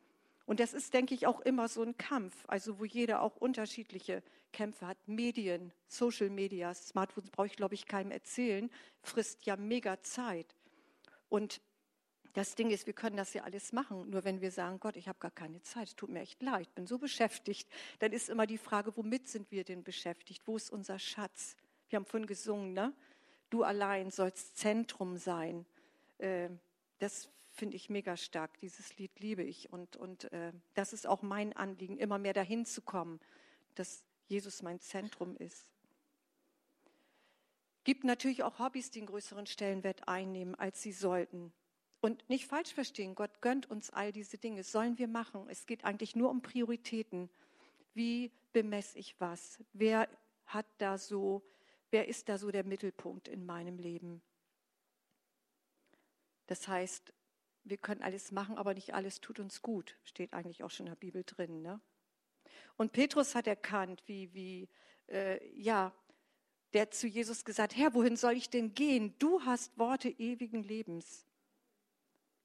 Und 0.51 0.59
das 0.59 0.73
ist, 0.73 0.93
denke 0.93 1.15
ich, 1.15 1.27
auch 1.27 1.39
immer 1.39 1.69
so 1.69 1.81
ein 1.81 1.95
Kampf, 1.95 2.43
also 2.47 2.77
wo 2.77 2.83
jeder 2.83 3.21
auch 3.21 3.37
unterschiedliche 3.37 4.21
Kämpfe 4.51 4.85
hat. 4.85 4.97
Medien, 5.07 5.71
Social 5.87 6.29
Media, 6.29 6.73
Smartphones 6.73 7.29
brauche 7.29 7.47
ich, 7.47 7.55
glaube 7.55 7.73
ich, 7.73 7.85
keinem 7.85 8.11
erzählen, 8.11 8.69
frisst 9.01 9.45
ja 9.45 9.55
mega 9.55 10.01
Zeit. 10.01 10.53
Und 11.29 11.61
das 12.33 12.55
Ding 12.55 12.69
ist, 12.69 12.85
wir 12.85 12.91
können 12.91 13.15
das 13.15 13.33
ja 13.33 13.43
alles 13.43 13.71
machen. 13.71 14.09
Nur 14.09 14.25
wenn 14.25 14.41
wir 14.41 14.51
sagen, 14.51 14.81
Gott, 14.81 14.97
ich 14.97 15.07
habe 15.07 15.19
gar 15.19 15.31
keine 15.31 15.61
Zeit, 15.61 15.87
es 15.87 15.95
tut 15.95 16.09
mir 16.09 16.19
echt 16.19 16.43
leid, 16.43 16.75
bin 16.75 16.85
so 16.85 16.97
beschäftigt, 16.97 17.69
dann 17.99 18.11
ist 18.11 18.27
immer 18.27 18.45
die 18.45 18.57
Frage, 18.57 18.97
womit 18.97 19.29
sind 19.29 19.49
wir 19.51 19.63
denn 19.63 19.85
beschäftigt? 19.85 20.41
Wo 20.45 20.57
ist 20.57 20.69
unser 20.69 20.99
Schatz? 20.99 21.55
Wir 21.87 21.95
haben 21.95 22.05
vorhin 22.05 22.27
gesungen, 22.27 22.73
ne? 22.73 22.93
Du 23.49 23.63
allein 23.63 24.11
sollst 24.11 24.57
Zentrum 24.57 25.15
sein. 25.15 25.65
Äh, 26.17 26.49
das 26.99 27.29
finde 27.51 27.75
ich 27.75 27.89
mega 27.89 28.17
stark. 28.17 28.59
Dieses 28.59 28.97
Lied 28.97 29.19
liebe 29.19 29.43
ich. 29.43 29.71
Und, 29.71 29.95
und 29.97 30.31
äh, 30.31 30.53
das 30.73 30.93
ist 30.93 31.07
auch 31.07 31.21
mein 31.21 31.53
Anliegen, 31.53 31.97
immer 31.97 32.17
mehr 32.17 32.33
dahin 32.33 32.65
zu 32.65 32.81
kommen, 32.81 33.19
dass 33.75 34.03
Jesus 34.27 34.61
mein 34.61 34.79
Zentrum 34.79 35.35
ist. 35.37 35.69
Gibt 37.83 38.03
natürlich 38.03 38.43
auch 38.43 38.59
Hobbys, 38.59 38.91
die 38.91 38.99
einen 38.99 39.07
größeren 39.07 39.47
Stellenwert 39.47 40.07
einnehmen, 40.07 40.55
als 40.55 40.81
sie 40.81 40.91
sollten. 40.91 41.51
Und 41.99 42.27
nicht 42.29 42.47
falsch 42.47 42.73
verstehen, 42.73 43.15
Gott 43.15 43.41
gönnt 43.41 43.69
uns 43.69 43.91
all 43.91 44.11
diese 44.11 44.37
Dinge, 44.37 44.63
sollen 44.63 44.97
wir 44.97 45.07
machen. 45.07 45.47
Es 45.49 45.65
geht 45.65 45.83
eigentlich 45.83 46.15
nur 46.15 46.29
um 46.29 46.41
Prioritäten. 46.41 47.29
Wie 47.93 48.31
bemesse 48.53 48.97
ich 48.97 49.19
was? 49.19 49.59
Wer 49.73 50.07
hat 50.45 50.65
da 50.77 50.97
so, 50.97 51.43
wer 51.91 52.07
ist 52.07 52.29
da 52.29 52.37
so 52.37 52.51
der 52.51 52.63
Mittelpunkt 52.63 53.27
in 53.27 53.45
meinem 53.45 53.77
Leben? 53.77 54.21
Das 56.47 56.67
heißt, 56.67 57.13
wir 57.63 57.77
können 57.77 58.01
alles 58.01 58.31
machen, 58.31 58.57
aber 58.57 58.73
nicht 58.73 58.93
alles 58.93 59.21
tut 59.21 59.39
uns 59.39 59.61
gut. 59.61 59.97
Steht 60.03 60.33
eigentlich 60.33 60.63
auch 60.63 60.71
schon 60.71 60.87
in 60.87 60.91
der 60.91 60.99
Bibel 60.99 61.23
drin. 61.23 61.61
Ne? 61.61 61.79
Und 62.77 62.91
Petrus 62.91 63.35
hat 63.35 63.47
erkannt, 63.47 64.03
wie, 64.07 64.33
wie 64.33 64.69
äh, 65.07 65.45
ja, 65.55 65.93
der 66.73 66.91
zu 66.91 67.07
Jesus 67.07 67.45
gesagt, 67.45 67.75
Herr, 67.75 67.93
wohin 67.93 68.15
soll 68.15 68.33
ich 68.33 68.49
denn 68.49 68.73
gehen? 68.73 69.13
Du 69.19 69.41
hast 69.43 69.77
Worte 69.77 70.09
ewigen 70.09 70.63
Lebens. 70.63 71.25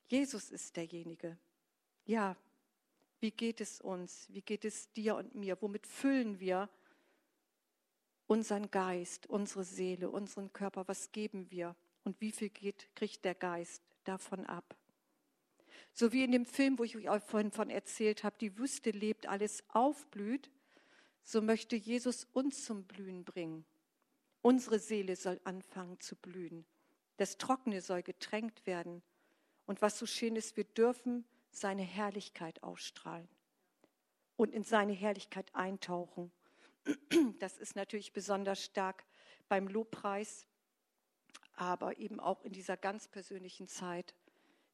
Jesus 0.09 0.51
ist 0.51 0.77
derjenige. 0.77 1.39
Ja, 2.05 2.37
wie 3.21 3.31
geht 3.31 3.61
es 3.61 3.81
uns? 3.81 4.27
Wie 4.31 4.43
geht 4.43 4.65
es 4.65 4.93
dir 4.93 5.17
und 5.17 5.35
mir? 5.35 5.61
Womit 5.61 5.87
füllen 5.87 6.39
wir 6.39 6.69
unseren 8.27 8.71
Geist, 8.71 9.27
unsere 9.27 9.65
Seele, 9.65 10.11
unseren 10.11 10.53
Körper? 10.53 10.87
Was 10.89 11.13
geben 11.13 11.51
wir? 11.51 11.75
Und 12.05 12.21
wie 12.21 12.31
viel 12.31 12.51
geht, 12.51 12.95
kriegt 12.95 13.25
der 13.25 13.35
Geist 13.35 13.83
davon 14.05 14.45
ab? 14.47 14.77
So 15.93 16.13
wie 16.13 16.25
in 16.25 16.33
dem 16.33 16.47
Film, 16.47 16.79
wo 16.79 16.85
ich 16.85 16.97
euch 16.97 17.23
vorhin 17.23 17.51
von 17.51 17.71
erzählt 17.71 18.25
habe, 18.25 18.37
die 18.39 18.59
Wüste 18.59 18.91
lebt, 18.91 19.27
alles 19.27 19.65
aufblüht, 19.69 20.51
so 21.23 21.43
möchte 21.43 21.77
Jesus 21.77 22.25
uns 22.33 22.65
zum 22.65 22.85
Blühen 22.85 23.25
bringen. 23.25 23.65
Unsere 24.43 24.79
Seele 24.79 25.17
soll 25.17 25.41
anfangen 25.45 25.99
zu 26.01 26.15
blühen. 26.15 26.65
Das 27.17 27.39
Trockene 27.39 27.81
soll 27.81 28.03
getränkt 28.03 28.67
werden. 28.67 29.03
Und 29.67 29.83
was 29.83 29.99
so 29.99 30.07
schön 30.07 30.37
ist, 30.37 30.57
wir 30.57 30.65
dürfen 30.65 31.25
seine 31.51 31.83
Herrlichkeit 31.83 32.63
ausstrahlen 32.63 33.29
und 34.37 34.53
in 34.53 34.63
seine 34.63 34.93
Herrlichkeit 34.93 35.55
eintauchen. 35.55 36.31
Das 37.41 37.59
ist 37.59 37.75
natürlich 37.75 38.13
besonders 38.13 38.63
stark 38.63 39.05
beim 39.49 39.67
Lobpreis, 39.67 40.47
aber 41.55 41.99
eben 41.99 42.21
auch 42.21 42.43
in 42.43 42.53
dieser 42.53 42.77
ganz 42.77 43.09
persönlichen 43.09 43.67
Zeit, 43.67 44.15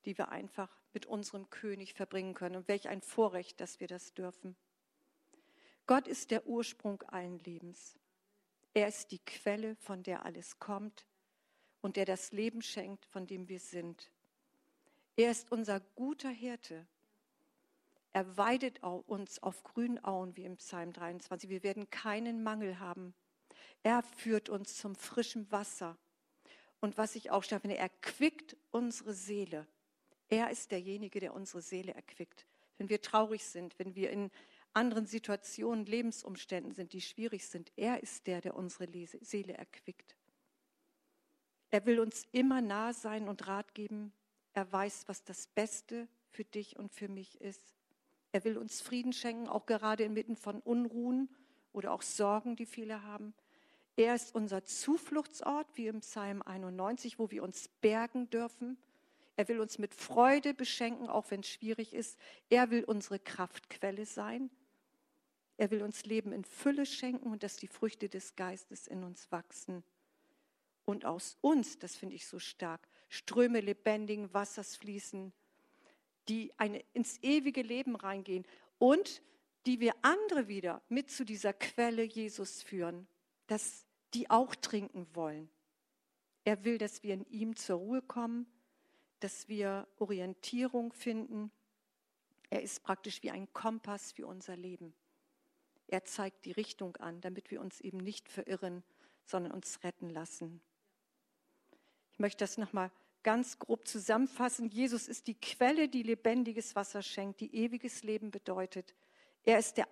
die 0.04 0.16
wir 0.18 0.30
einfach 0.30 0.76
mit 0.92 1.06
unserem 1.06 1.50
König 1.50 1.94
verbringen 1.94 2.34
können. 2.34 2.56
Und 2.56 2.68
welch 2.68 2.88
ein 2.88 3.02
Vorrecht, 3.02 3.60
dass 3.60 3.80
wir 3.80 3.88
das 3.88 4.14
dürfen. 4.14 4.56
Gott 5.86 6.06
ist 6.06 6.30
der 6.30 6.46
Ursprung 6.46 7.02
allen 7.02 7.38
Lebens. 7.40 7.98
Er 8.74 8.88
ist 8.88 9.10
die 9.10 9.18
Quelle, 9.18 9.76
von 9.76 10.02
der 10.02 10.24
alles 10.24 10.58
kommt 10.58 11.06
und 11.80 11.96
der 11.96 12.06
das 12.06 12.32
Leben 12.32 12.62
schenkt, 12.62 13.04
von 13.06 13.26
dem 13.26 13.48
wir 13.48 13.60
sind. 13.60 14.10
Er 15.16 15.30
ist 15.30 15.52
unser 15.52 15.80
guter 15.80 16.30
Hirte. 16.30 16.86
Er 18.12 18.36
weidet 18.36 18.82
uns 18.82 19.42
auf 19.42 19.62
grünen 19.62 20.02
Auen, 20.04 20.36
wie 20.36 20.44
im 20.44 20.56
Psalm 20.56 20.92
23. 20.92 21.50
Wir 21.50 21.62
werden 21.62 21.90
keinen 21.90 22.42
Mangel 22.42 22.78
haben. 22.78 23.14
Er 23.82 24.02
führt 24.02 24.48
uns 24.48 24.76
zum 24.76 24.94
frischen 24.94 25.50
Wasser. 25.50 25.98
Und 26.80 26.98
was 26.98 27.14
ich 27.14 27.30
auch 27.30 27.42
schaffe, 27.42 27.68
er 27.68 27.88
quickt 27.88 28.56
unsere 28.70 29.14
Seele. 29.14 29.66
Er 30.32 30.48
ist 30.48 30.70
derjenige, 30.70 31.20
der 31.20 31.34
unsere 31.34 31.60
Seele 31.60 31.92
erquickt. 31.92 32.46
Wenn 32.78 32.88
wir 32.88 33.02
traurig 33.02 33.44
sind, 33.44 33.78
wenn 33.78 33.94
wir 33.94 34.08
in 34.08 34.30
anderen 34.72 35.04
Situationen, 35.04 35.84
Lebensumständen 35.84 36.72
sind, 36.72 36.94
die 36.94 37.02
schwierig 37.02 37.46
sind, 37.46 37.70
er 37.76 38.02
ist 38.02 38.26
der, 38.26 38.40
der 38.40 38.56
unsere 38.56 38.88
Seele 39.20 39.52
erquickt. 39.52 40.16
Er 41.70 41.84
will 41.84 42.00
uns 42.00 42.26
immer 42.32 42.62
nah 42.62 42.94
sein 42.94 43.28
und 43.28 43.46
Rat 43.46 43.74
geben. 43.74 44.10
Er 44.54 44.72
weiß, 44.72 45.06
was 45.06 45.22
das 45.22 45.48
Beste 45.48 46.08
für 46.30 46.44
dich 46.44 46.78
und 46.78 46.94
für 46.94 47.08
mich 47.08 47.38
ist. 47.42 47.74
Er 48.32 48.42
will 48.44 48.56
uns 48.56 48.80
Frieden 48.80 49.12
schenken, 49.12 49.48
auch 49.48 49.66
gerade 49.66 50.04
inmitten 50.04 50.36
von 50.36 50.62
Unruhen 50.62 51.28
oder 51.74 51.92
auch 51.92 52.00
Sorgen, 52.00 52.56
die 52.56 52.64
viele 52.64 53.02
haben. 53.02 53.34
Er 53.96 54.14
ist 54.14 54.34
unser 54.34 54.64
Zufluchtsort, 54.64 55.66
wie 55.74 55.88
im 55.88 56.00
Psalm 56.00 56.40
91, 56.40 57.18
wo 57.18 57.30
wir 57.30 57.42
uns 57.42 57.68
bergen 57.82 58.30
dürfen. 58.30 58.78
Er 59.36 59.48
will 59.48 59.60
uns 59.60 59.78
mit 59.78 59.94
Freude 59.94 60.54
beschenken, 60.54 61.08
auch 61.08 61.30
wenn 61.30 61.40
es 61.40 61.48
schwierig 61.48 61.94
ist. 61.94 62.18
Er 62.50 62.70
will 62.70 62.84
unsere 62.84 63.18
Kraftquelle 63.18 64.04
sein. 64.04 64.50
Er 65.56 65.70
will 65.70 65.82
uns 65.82 66.04
Leben 66.04 66.32
in 66.32 66.44
Fülle 66.44 66.86
schenken 66.86 67.30
und 67.30 67.42
dass 67.42 67.56
die 67.56 67.68
Früchte 67.68 68.08
des 68.08 68.36
Geistes 68.36 68.86
in 68.86 69.04
uns 69.04 69.30
wachsen. 69.30 69.84
Und 70.84 71.04
aus 71.04 71.38
uns, 71.40 71.78
das 71.78 71.96
finde 71.96 72.16
ich 72.16 72.26
so 72.26 72.38
stark, 72.38 72.88
Ströme 73.08 73.60
lebendigen 73.60 74.32
Wassers 74.34 74.76
fließen, 74.76 75.32
die 76.28 76.52
eine, 76.58 76.82
ins 76.92 77.18
ewige 77.22 77.62
Leben 77.62 77.94
reingehen 77.94 78.46
und 78.78 79.22
die 79.66 79.80
wir 79.80 79.94
andere 80.02 80.48
wieder 80.48 80.82
mit 80.88 81.10
zu 81.10 81.24
dieser 81.24 81.52
Quelle 81.52 82.02
Jesus 82.02 82.62
führen, 82.62 83.06
dass 83.46 83.86
die 84.14 84.28
auch 84.30 84.54
trinken 84.54 85.06
wollen. 85.14 85.48
Er 86.44 86.64
will, 86.64 86.78
dass 86.78 87.02
wir 87.02 87.14
in 87.14 87.24
ihm 87.26 87.54
zur 87.54 87.76
Ruhe 87.76 88.02
kommen, 88.02 88.46
dass 89.22 89.48
wir 89.48 89.86
Orientierung 89.98 90.92
finden. 90.92 91.50
Er 92.50 92.62
ist 92.62 92.82
praktisch 92.82 93.22
wie 93.22 93.30
ein 93.30 93.52
Kompass 93.52 94.12
für 94.12 94.26
unser 94.26 94.56
Leben. 94.56 94.94
Er 95.86 96.04
zeigt 96.04 96.44
die 96.44 96.52
Richtung 96.52 96.96
an, 96.96 97.20
damit 97.20 97.50
wir 97.50 97.60
uns 97.60 97.80
eben 97.80 97.98
nicht 97.98 98.28
verirren, 98.28 98.82
sondern 99.24 99.52
uns 99.52 99.82
retten 99.84 100.10
lassen. 100.10 100.60
Ich 102.12 102.18
möchte 102.18 102.42
das 102.44 102.58
nochmal 102.58 102.90
ganz 103.22 103.58
grob 103.58 103.86
zusammenfassen. 103.86 104.68
Jesus 104.68 105.08
ist 105.08 105.26
die 105.26 105.38
Quelle, 105.38 105.88
die 105.88 106.02
lebendiges 106.02 106.74
Wasser 106.74 107.02
schenkt, 107.02 107.40
die 107.40 107.54
ewiges 107.54 108.02
Leben 108.02 108.30
bedeutet. 108.30 108.94
Er 109.44 109.58
ist 109.58 109.76
der, 109.76 109.88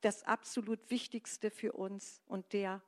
das 0.00 0.22
absolut 0.24 0.90
Wichtigste 0.90 1.50
für 1.50 1.72
uns 1.72 2.20
und 2.26 2.52
der. 2.52 2.82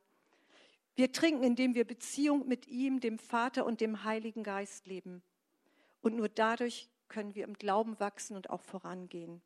Wir 0.95 1.11
trinken, 1.11 1.43
indem 1.43 1.75
wir 1.75 1.85
Beziehung 1.85 2.47
mit 2.47 2.67
ihm, 2.67 2.99
dem 2.99 3.19
Vater 3.19 3.65
und 3.65 3.81
dem 3.81 4.03
Heiligen 4.03 4.43
Geist 4.43 4.87
leben. 4.87 5.21
Und 6.05 6.17
nur 6.17 6.29
dadurch 6.29 6.87
können 7.07 7.33
wir 7.33 7.45
im 7.45 7.55
Glauben 7.55 7.99
wachsen 7.99 8.35
und 8.35 8.51
auch 8.51 8.61
vorangehen. 8.61 9.41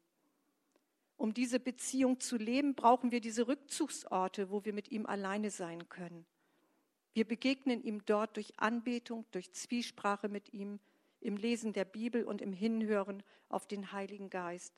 Um 1.16 1.34
diese 1.34 1.58
Beziehung 1.58 2.20
zu 2.20 2.36
leben, 2.36 2.76
brauchen 2.76 3.14
wir 3.14 3.22
diese 3.22 3.48
Rückzugsorte, 3.48 4.50
wo 4.52 4.66
wir 4.66 4.74
mit 4.74 4.92
ihm 4.92 5.06
alleine 5.06 5.52
sein 5.52 5.88
können. 5.88 6.26
Wir 7.14 7.26
begegnen 7.26 7.82
ihm 7.82 8.06
dort 8.06 8.36
durch 8.36 8.60
Anbetung, 8.60 9.26
durch 9.32 9.54
Zwiesprache 9.54 10.28
mit 10.28 10.52
ihm, 10.54 10.82
im 11.22 11.38
Lesen 11.38 11.72
der 11.72 11.86
Bibel 11.86 12.26
und 12.26 12.42
im 12.42 12.52
Hinhören 12.52 13.24
auf 13.48 13.66
den 13.66 13.94
Heiligen 13.94 14.30
Geist. 14.30 14.74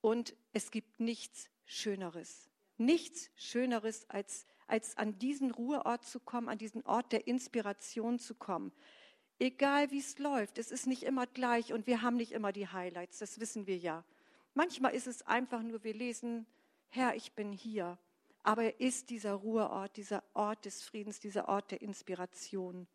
Und 0.00 0.34
es 0.54 0.70
gibt 0.70 0.98
nichts 0.98 1.50
Schöneres, 1.66 2.48
nichts 2.78 3.28
Schöneres, 3.34 4.08
als, 4.08 4.46
als 4.66 4.96
an 4.96 5.18
diesen 5.18 5.50
Ruheort 5.50 6.06
zu 6.06 6.20
kommen, 6.20 6.48
an 6.48 6.56
diesen 6.56 6.86
Ort 6.86 7.12
der 7.12 7.26
Inspiration 7.26 8.18
zu 8.18 8.34
kommen. 8.34 8.72
Egal 9.38 9.90
wie 9.90 9.98
es 9.98 10.18
läuft, 10.18 10.58
es 10.58 10.70
ist 10.70 10.86
nicht 10.86 11.02
immer 11.02 11.26
gleich 11.26 11.72
und 11.72 11.86
wir 11.86 12.00
haben 12.02 12.16
nicht 12.16 12.32
immer 12.32 12.52
die 12.52 12.68
Highlights, 12.68 13.18
das 13.18 13.38
wissen 13.38 13.66
wir 13.66 13.76
ja. 13.76 14.04
Manchmal 14.54 14.94
ist 14.94 15.06
es 15.06 15.22
einfach 15.26 15.62
nur, 15.62 15.84
wir 15.84 15.92
lesen, 15.92 16.46
Herr, 16.88 17.14
ich 17.14 17.32
bin 17.32 17.52
hier. 17.52 17.98
Aber 18.42 18.62
er 18.62 18.80
ist 18.80 19.10
dieser 19.10 19.34
Ruheort, 19.34 19.96
dieser 19.96 20.22
Ort 20.32 20.64
des 20.64 20.82
Friedens, 20.82 21.20
dieser 21.20 21.48
Ort 21.48 21.72
der 21.72 21.82
Inspiration. 21.82 22.86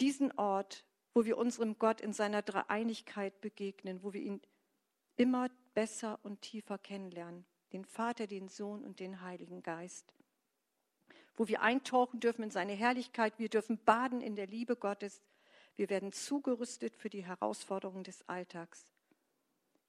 Diesen 0.00 0.32
Ort, 0.32 0.84
wo 1.14 1.24
wir 1.24 1.38
unserem 1.38 1.78
Gott 1.78 2.00
in 2.00 2.12
seiner 2.12 2.42
Dreieinigkeit 2.42 3.40
begegnen, 3.40 4.02
wo 4.02 4.12
wir 4.12 4.20
ihn 4.20 4.40
immer 5.16 5.48
besser 5.72 6.18
und 6.22 6.42
tiefer 6.42 6.78
kennenlernen. 6.78 7.46
Den 7.72 7.84
Vater, 7.84 8.26
den 8.26 8.48
Sohn 8.48 8.84
und 8.84 9.00
den 9.00 9.22
Heiligen 9.22 9.62
Geist. 9.62 10.12
Wo 11.40 11.48
wir 11.48 11.62
eintauchen 11.62 12.20
dürfen 12.20 12.42
in 12.42 12.50
seine 12.50 12.74
Herrlichkeit. 12.74 13.38
Wir 13.38 13.48
dürfen 13.48 13.82
baden 13.82 14.20
in 14.20 14.36
der 14.36 14.46
Liebe 14.46 14.76
Gottes. 14.76 15.22
Wir 15.74 15.88
werden 15.88 16.12
zugerüstet 16.12 16.94
für 16.94 17.08
die 17.08 17.24
Herausforderungen 17.24 18.04
des 18.04 18.28
Alltags. 18.28 18.86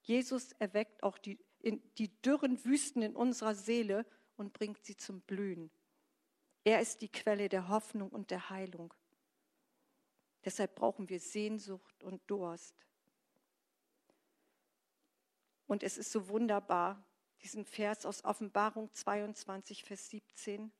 Jesus 0.00 0.52
erweckt 0.52 1.02
auch 1.02 1.18
die, 1.18 1.38
die 1.98 2.08
dürren 2.22 2.64
Wüsten 2.64 3.02
in 3.02 3.14
unserer 3.14 3.54
Seele 3.54 4.06
und 4.36 4.54
bringt 4.54 4.82
sie 4.82 4.96
zum 4.96 5.20
Blühen. 5.20 5.70
Er 6.64 6.80
ist 6.80 7.02
die 7.02 7.10
Quelle 7.10 7.50
der 7.50 7.68
Hoffnung 7.68 8.08
und 8.08 8.30
der 8.30 8.48
Heilung. 8.48 8.94
Deshalb 10.46 10.74
brauchen 10.74 11.10
wir 11.10 11.20
Sehnsucht 11.20 12.02
und 12.02 12.22
Durst. 12.30 12.74
Und 15.66 15.82
es 15.82 15.98
ist 15.98 16.12
so 16.12 16.28
wunderbar, 16.28 17.06
diesen 17.42 17.66
Vers 17.66 18.06
aus 18.06 18.24
Offenbarung 18.24 18.90
22, 18.94 19.84
Vers 19.84 20.08
17. 20.08 20.72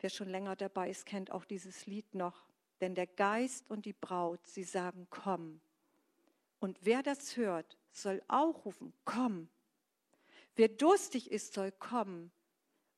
Wer 0.00 0.10
schon 0.10 0.28
länger 0.28 0.56
dabei 0.56 0.90
ist, 0.90 1.06
kennt 1.06 1.30
auch 1.30 1.44
dieses 1.44 1.86
Lied 1.86 2.14
noch. 2.14 2.48
Denn 2.80 2.94
der 2.94 3.06
Geist 3.06 3.68
und 3.70 3.84
die 3.84 3.92
Braut, 3.92 4.46
sie 4.46 4.62
sagen, 4.62 5.06
komm. 5.10 5.60
Und 6.60 6.78
wer 6.82 7.02
das 7.02 7.36
hört, 7.36 7.76
soll 7.90 8.22
auch 8.28 8.64
rufen, 8.64 8.92
komm. 9.04 9.48
Wer 10.54 10.68
durstig 10.68 11.30
ist, 11.30 11.54
soll 11.54 11.72
kommen. 11.72 12.30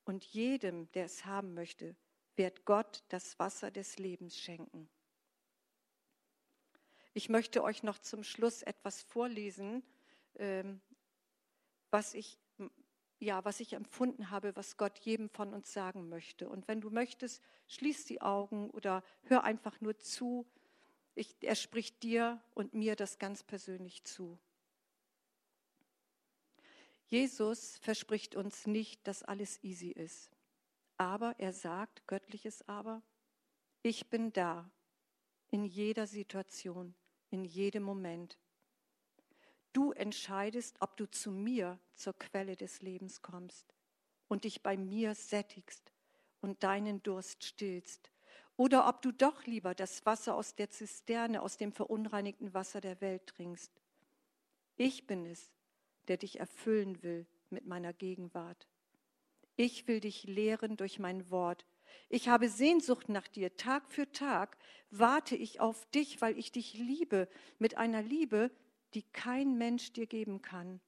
Und 0.04 0.24
jedem, 0.24 0.90
der 0.92 1.04
es 1.06 1.24
haben 1.24 1.54
möchte, 1.54 1.94
wird 2.36 2.64
Gott 2.64 3.04
das 3.08 3.38
Wasser 3.38 3.70
des 3.70 3.98
Lebens 3.98 4.38
schenken. 4.38 4.88
Ich 7.12 7.28
möchte 7.28 7.62
euch 7.62 7.82
noch 7.82 7.98
zum 7.98 8.22
Schluss 8.22 8.62
etwas 8.62 9.02
vorlesen, 9.02 9.82
ähm, 10.36 10.80
was 11.90 12.14
ich, 12.14 12.38
ja, 13.20 13.44
was 13.44 13.60
ich 13.60 13.74
empfunden 13.74 14.30
habe, 14.30 14.56
was 14.56 14.76
Gott 14.76 14.98
jedem 15.00 15.28
von 15.28 15.52
uns 15.52 15.72
sagen 15.72 16.08
möchte. 16.08 16.48
Und 16.48 16.66
wenn 16.68 16.80
du 16.80 16.90
möchtest, 16.90 17.42
schließ 17.68 18.06
die 18.06 18.22
Augen 18.22 18.70
oder 18.70 19.04
hör 19.24 19.44
einfach 19.44 19.80
nur 19.80 19.98
zu. 19.98 20.46
Ich, 21.14 21.36
er 21.42 21.54
spricht 21.54 22.02
dir 22.02 22.42
und 22.54 22.72
mir 22.72 22.96
das 22.96 23.18
ganz 23.18 23.42
persönlich 23.42 24.04
zu. 24.04 24.38
Jesus 27.06 27.76
verspricht 27.78 28.36
uns 28.36 28.66
nicht, 28.66 29.06
dass 29.06 29.22
alles 29.22 29.62
easy 29.62 29.90
ist. 29.90 30.30
Aber 30.96 31.34
er 31.38 31.52
sagt, 31.52 32.06
göttliches 32.06 32.66
Aber, 32.68 33.02
ich 33.82 34.08
bin 34.08 34.32
da 34.32 34.70
in 35.50 35.64
jeder 35.64 36.06
Situation, 36.06 36.94
in 37.30 37.44
jedem 37.44 37.82
Moment. 37.82 38.38
Du 39.72 39.92
entscheidest, 39.92 40.76
ob 40.80 40.96
du 40.96 41.08
zu 41.10 41.30
mir, 41.30 41.78
zur 41.94 42.18
Quelle 42.18 42.56
des 42.56 42.82
Lebens 42.82 43.22
kommst 43.22 43.74
und 44.28 44.44
dich 44.44 44.62
bei 44.62 44.76
mir 44.76 45.14
sättigst 45.14 45.92
und 46.40 46.62
deinen 46.62 47.02
Durst 47.02 47.44
stillst, 47.44 48.10
oder 48.56 48.88
ob 48.88 49.00
du 49.00 49.10
doch 49.10 49.46
lieber 49.46 49.74
das 49.74 50.04
Wasser 50.04 50.34
aus 50.34 50.54
der 50.54 50.68
Zisterne, 50.68 51.40
aus 51.40 51.56
dem 51.56 51.72
verunreinigten 51.72 52.52
Wasser 52.52 52.82
der 52.82 53.00
Welt 53.00 53.26
trinkst. 53.26 53.72
Ich 54.76 55.06
bin 55.06 55.24
es, 55.24 55.50
der 56.08 56.18
dich 56.18 56.40
erfüllen 56.40 57.02
will 57.02 57.26
mit 57.48 57.66
meiner 57.66 57.92
Gegenwart. 57.92 58.68
Ich 59.56 59.88
will 59.88 60.00
dich 60.00 60.24
lehren 60.24 60.76
durch 60.76 60.98
mein 60.98 61.30
Wort. 61.30 61.66
Ich 62.08 62.28
habe 62.28 62.48
Sehnsucht 62.48 63.08
nach 63.08 63.28
dir. 63.28 63.56
Tag 63.56 63.90
für 63.90 64.10
Tag 64.12 64.56
warte 64.90 65.36
ich 65.36 65.60
auf 65.60 65.86
dich, 65.90 66.20
weil 66.20 66.38
ich 66.38 66.52
dich 66.52 66.74
liebe 66.74 67.28
mit 67.58 67.76
einer 67.76 68.02
Liebe, 68.02 68.50
die 68.94 69.02
kein 69.02 69.56
Mensch 69.56 69.92
dir 69.92 70.06
geben 70.06 70.42
kann. 70.42 70.80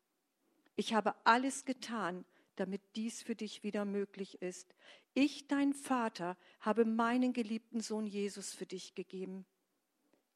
Ich 0.77 0.95
habe 0.95 1.15
alles 1.25 1.65
getan, 1.65 2.25
damit 2.57 2.83
dies 2.97 3.23
für 3.23 3.35
dich 3.35 3.63
wieder 3.63 3.85
möglich 3.85 4.43
ist. 4.43 4.75
Ich, 5.15 5.47
dein 5.47 5.75
Vater, 5.75 6.37
habe 6.61 6.85
meinen 6.85 7.33
geliebten 7.33 7.81
Sohn 7.81 8.07
Jesus 8.07 8.55
für 8.55 8.67
dich 8.67 8.95
gegeben. 8.95 9.45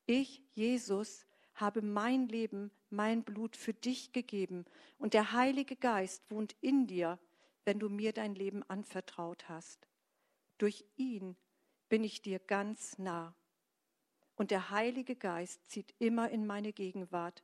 Ich, 0.07 0.43
Jesus, 0.55 1.27
habe 1.55 1.83
mein 1.83 2.29
Leben, 2.29 2.71
mein 2.91 3.25
Blut 3.25 3.57
für 3.57 3.75
dich 3.75 4.13
gegeben 4.13 4.67
und 4.99 5.15
der 5.15 5.33
Heilige 5.33 5.77
Geist 5.77 6.31
wohnt 6.31 6.55
in 6.61 6.87
dir, 6.87 7.19
wenn 7.65 7.79
du 7.79 7.89
mir 7.89 8.13
dein 8.13 8.35
Leben 8.35 8.63
anvertraut 8.65 9.49
hast. 9.49 9.89
Durch 10.59 10.85
ihn 10.97 11.37
bin 11.89 12.05
ich 12.05 12.23
dir 12.23 12.39
ganz 12.39 12.99
nah. 12.99 13.35
Und 14.37 14.51
der 14.51 14.71
Heilige 14.71 15.17
Geist 15.17 15.69
zieht 15.71 15.95
immer 15.99 16.31
in 16.31 16.47
meine 16.47 16.73
Gegenwart 16.73 17.43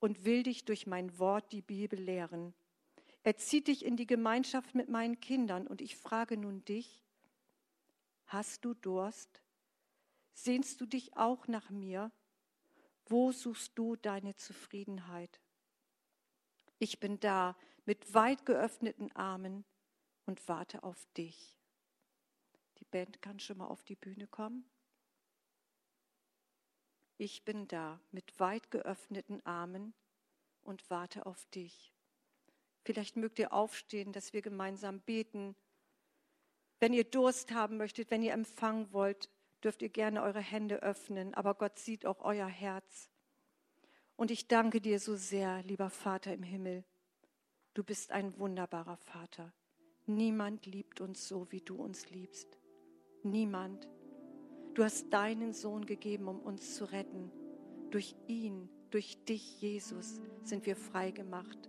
und 0.00 0.24
will 0.24 0.42
dich 0.42 0.64
durch 0.64 0.86
mein 0.86 1.18
Wort, 1.18 1.52
die 1.52 1.62
Bibel, 1.62 1.98
lehren. 1.98 2.54
Er 3.22 3.36
zieht 3.36 3.68
dich 3.68 3.84
in 3.84 3.96
die 3.96 4.06
Gemeinschaft 4.06 4.74
mit 4.74 4.88
meinen 4.88 5.20
Kindern 5.20 5.66
und 5.66 5.80
ich 5.80 5.96
frage 5.96 6.36
nun 6.36 6.64
dich, 6.64 7.04
hast 8.26 8.64
du 8.64 8.74
Durst? 8.74 9.42
Sehnst 10.32 10.80
du 10.80 10.86
dich 10.86 11.16
auch 11.16 11.48
nach 11.48 11.70
mir? 11.70 12.12
Wo 13.06 13.32
suchst 13.32 13.72
du 13.76 13.96
deine 13.96 14.36
Zufriedenheit? 14.36 15.40
Ich 16.78 17.00
bin 17.00 17.18
da 17.18 17.56
mit 17.86 18.14
weit 18.14 18.46
geöffneten 18.46 19.10
Armen 19.16 19.64
und 20.26 20.46
warte 20.46 20.84
auf 20.84 21.06
dich. 21.16 21.58
Die 22.78 22.84
Band 22.84 23.20
kann 23.20 23.40
schon 23.40 23.58
mal 23.58 23.66
auf 23.66 23.82
die 23.82 23.96
Bühne 23.96 24.28
kommen. 24.28 24.64
Ich 27.20 27.44
bin 27.44 27.66
da 27.66 28.00
mit 28.12 28.38
weit 28.38 28.70
geöffneten 28.70 29.44
Armen 29.44 29.92
und 30.62 30.88
warte 30.88 31.26
auf 31.26 31.44
dich. 31.46 31.92
Vielleicht 32.84 33.16
mögt 33.16 33.40
ihr 33.40 33.52
aufstehen, 33.52 34.12
dass 34.12 34.32
wir 34.32 34.40
gemeinsam 34.40 35.00
beten. 35.00 35.56
Wenn 36.78 36.92
ihr 36.92 37.02
Durst 37.02 37.50
haben 37.50 37.76
möchtet, 37.76 38.12
wenn 38.12 38.22
ihr 38.22 38.32
empfangen 38.32 38.92
wollt, 38.92 39.28
dürft 39.64 39.82
ihr 39.82 39.88
gerne 39.88 40.22
eure 40.22 40.40
Hände 40.40 40.80
öffnen, 40.82 41.34
aber 41.34 41.54
Gott 41.54 41.80
sieht 41.80 42.06
auch 42.06 42.20
euer 42.20 42.46
Herz. 42.46 43.10
Und 44.14 44.30
ich 44.30 44.46
danke 44.46 44.80
dir 44.80 45.00
so 45.00 45.16
sehr, 45.16 45.64
lieber 45.64 45.90
Vater 45.90 46.32
im 46.32 46.44
Himmel. 46.44 46.84
Du 47.74 47.82
bist 47.82 48.12
ein 48.12 48.38
wunderbarer 48.38 48.96
Vater. 48.96 49.52
Niemand 50.06 50.66
liebt 50.66 51.00
uns 51.00 51.26
so, 51.26 51.50
wie 51.50 51.60
du 51.60 51.76
uns 51.76 52.10
liebst. 52.10 52.58
Niemand. 53.24 53.88
Du 54.78 54.84
hast 54.84 55.12
deinen 55.12 55.52
Sohn 55.52 55.86
gegeben, 55.86 56.28
um 56.28 56.38
uns 56.38 56.76
zu 56.76 56.84
retten. 56.84 57.32
Durch 57.90 58.14
ihn, 58.28 58.68
durch 58.90 59.18
dich, 59.24 59.60
Jesus, 59.60 60.20
sind 60.44 60.66
wir 60.66 60.76
frei 60.76 61.10
gemacht. 61.10 61.68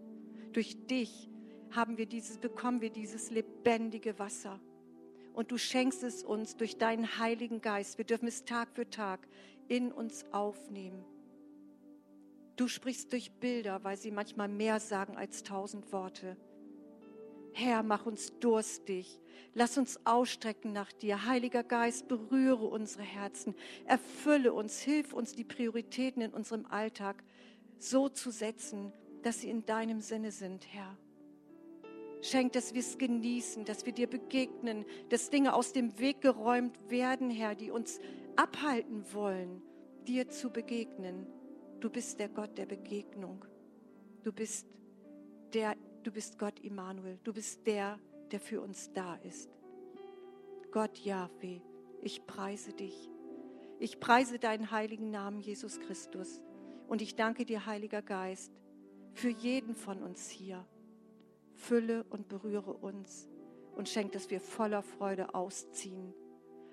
Durch 0.54 0.86
dich 0.86 1.28
haben 1.72 1.98
wir 1.98 2.06
dieses, 2.06 2.38
bekommen 2.38 2.82
wir 2.82 2.92
dieses 2.92 3.32
lebendige 3.32 4.20
Wasser 4.20 4.60
und 5.34 5.50
du 5.50 5.58
schenkst 5.58 6.04
es 6.04 6.24
uns 6.24 6.56
durch 6.56 6.78
deinen 6.78 7.18
Heiligen 7.18 7.62
Geist. 7.62 7.98
Wir 7.98 8.06
dürfen 8.06 8.28
es 8.28 8.46
Tag 8.46 8.70
für 8.76 8.88
Tag 8.88 9.28
in 9.68 9.92
uns 9.92 10.24
aufnehmen. 10.32 11.04
Du 12.58 12.68
sprichst 12.68 13.12
durch 13.12 13.32
Bilder, 13.32 13.84
weil 13.84 13.98
sie 13.98 14.12
manchmal 14.12 14.50
mehr 14.50 14.80
sagen 14.80 15.18
als 15.18 15.42
tausend 15.42 15.92
Worte. 15.92 16.38
Herr, 17.54 17.84
mach 17.84 18.06
uns 18.06 18.34
durstig. 18.40 19.20
Lass 19.54 19.78
uns 19.78 20.00
ausstrecken 20.06 20.74
nach 20.74 20.92
dir. 20.92 21.26
Heiliger 21.26 21.64
Geist, 21.64 22.08
berühre 22.08 22.66
unsere 22.66 23.04
Herzen. 23.04 23.56
Erfülle 23.86 24.54
uns. 24.54 24.80
Hilf 24.80 25.14
uns, 25.14 25.36
die 25.36 25.44
Prioritäten 25.44 26.22
in 26.22 26.34
unserem 26.34 26.66
Alltag 26.68 27.24
so 27.78 28.10
zu 28.10 28.32
setzen, 28.32 28.94
dass 29.24 29.42
sie 29.42 29.50
in 29.50 29.66
deinem 29.66 30.02
Sinne 30.02 30.32
sind, 30.32 30.66
Herr. 30.72 30.98
Schenk, 32.22 32.52
dass 32.54 32.74
wir 32.74 32.82
es 32.82 32.98
genießen, 32.98 33.64
dass 33.64 33.86
wir 33.86 33.94
dir 33.94 34.08
begegnen, 34.08 34.86
dass 35.10 35.30
Dinge 35.30 35.54
aus 35.54 35.72
dem 35.72 35.98
Weg 36.00 36.22
geräumt 36.22 36.78
werden, 36.90 37.30
Herr, 37.30 37.56
die 37.56 37.72
uns 37.72 38.00
abhalten 38.36 39.06
wollen, 39.14 39.62
dir 40.06 40.30
zu 40.30 40.50
begegnen. 40.50 41.28
Du 41.80 41.90
bist 41.90 42.20
der 42.20 42.28
Gott 42.28 42.58
der 42.58 42.66
Begegnung. 42.66 43.46
Du 44.24 44.34
bist 44.34 44.68
der, 45.54 45.76
du 46.10 46.14
bist 46.16 46.40
Gott 46.40 46.60
Immanuel. 46.62 47.20
Du 47.24 47.32
bist 47.32 47.68
der, 47.68 48.00
der 48.32 48.40
für 48.40 48.62
uns 48.62 48.92
da 48.94 49.14
ist. 49.18 49.48
Gott 50.72 50.98
Yahweh, 50.98 51.62
ich 52.02 52.26
preise 52.26 52.74
dich. 52.74 53.12
Ich 53.78 54.00
preise 54.00 54.40
deinen 54.40 54.72
heiligen 54.72 55.12
Namen, 55.12 55.40
Jesus 55.40 55.80
Christus. 55.80 56.42
Und 56.88 57.04
ich 57.04 57.16
danke 57.16 57.46
dir, 57.46 57.68
Heiliger 57.68 58.02
Geist, 58.02 58.52
für 59.14 59.30
jeden 59.30 59.76
von 59.76 60.02
uns 60.02 60.30
hier 60.30 60.66
fülle 61.54 62.04
und 62.06 62.28
berühre 62.28 62.74
uns 62.74 63.30
und 63.76 63.88
schenk, 63.88 64.12
dass 64.14 64.32
wir 64.32 64.42
voller 64.42 64.82
Freude 64.82 65.36
ausziehen, 65.36 66.16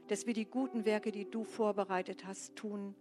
dass 0.09 0.27
wir 0.27 0.33
die 0.33 0.47
guten 0.47 0.87
Werke, 0.87 1.13
die 1.13 1.31
du 1.31 1.45
vorbereitet 1.45 2.25
hast, 2.25 2.57
tun, 2.57 2.95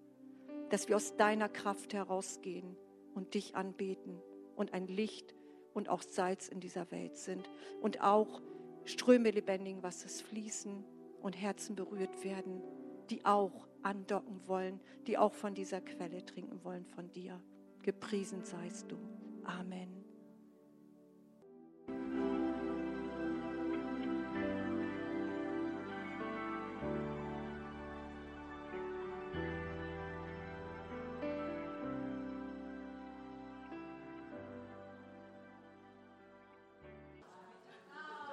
dass 0.70 0.90
wir 0.90 0.98
aus 0.98 1.16
deiner 1.16 1.48
Kraft 1.48 1.94
herausgehen 1.94 2.76
und 3.14 3.36
dich 3.36 3.56
anbeten 3.56 4.22
und 4.58 4.74
ein 4.74 4.88
Licht 4.88 5.34
und 5.76 5.90
auch 5.90 6.02
Salz 6.02 6.48
in 6.48 6.60
dieser 6.60 6.90
Welt 6.90 7.18
sind 7.18 7.50
und 7.82 8.02
auch 8.02 8.42
Ströme 8.86 9.30
lebendigen 9.30 9.84
Wassers 9.84 10.22
fließen 10.22 10.84
und 11.22 11.34
Herzen 11.34 11.76
berührt 11.76 12.24
werden, 12.24 12.62
die 13.10 13.24
auch 13.26 13.68
andocken 13.84 14.48
wollen, 14.48 14.80
die 15.06 15.18
auch 15.18 15.34
von 15.34 15.54
dieser 15.54 15.82
Quelle 15.82 16.26
trinken 16.26 16.64
wollen 16.64 16.86
von 16.86 17.12
dir. 17.12 17.40
Gepriesen 17.84 18.44
seist 18.46 18.90
du. 18.90 18.98
Amen. 19.44 19.95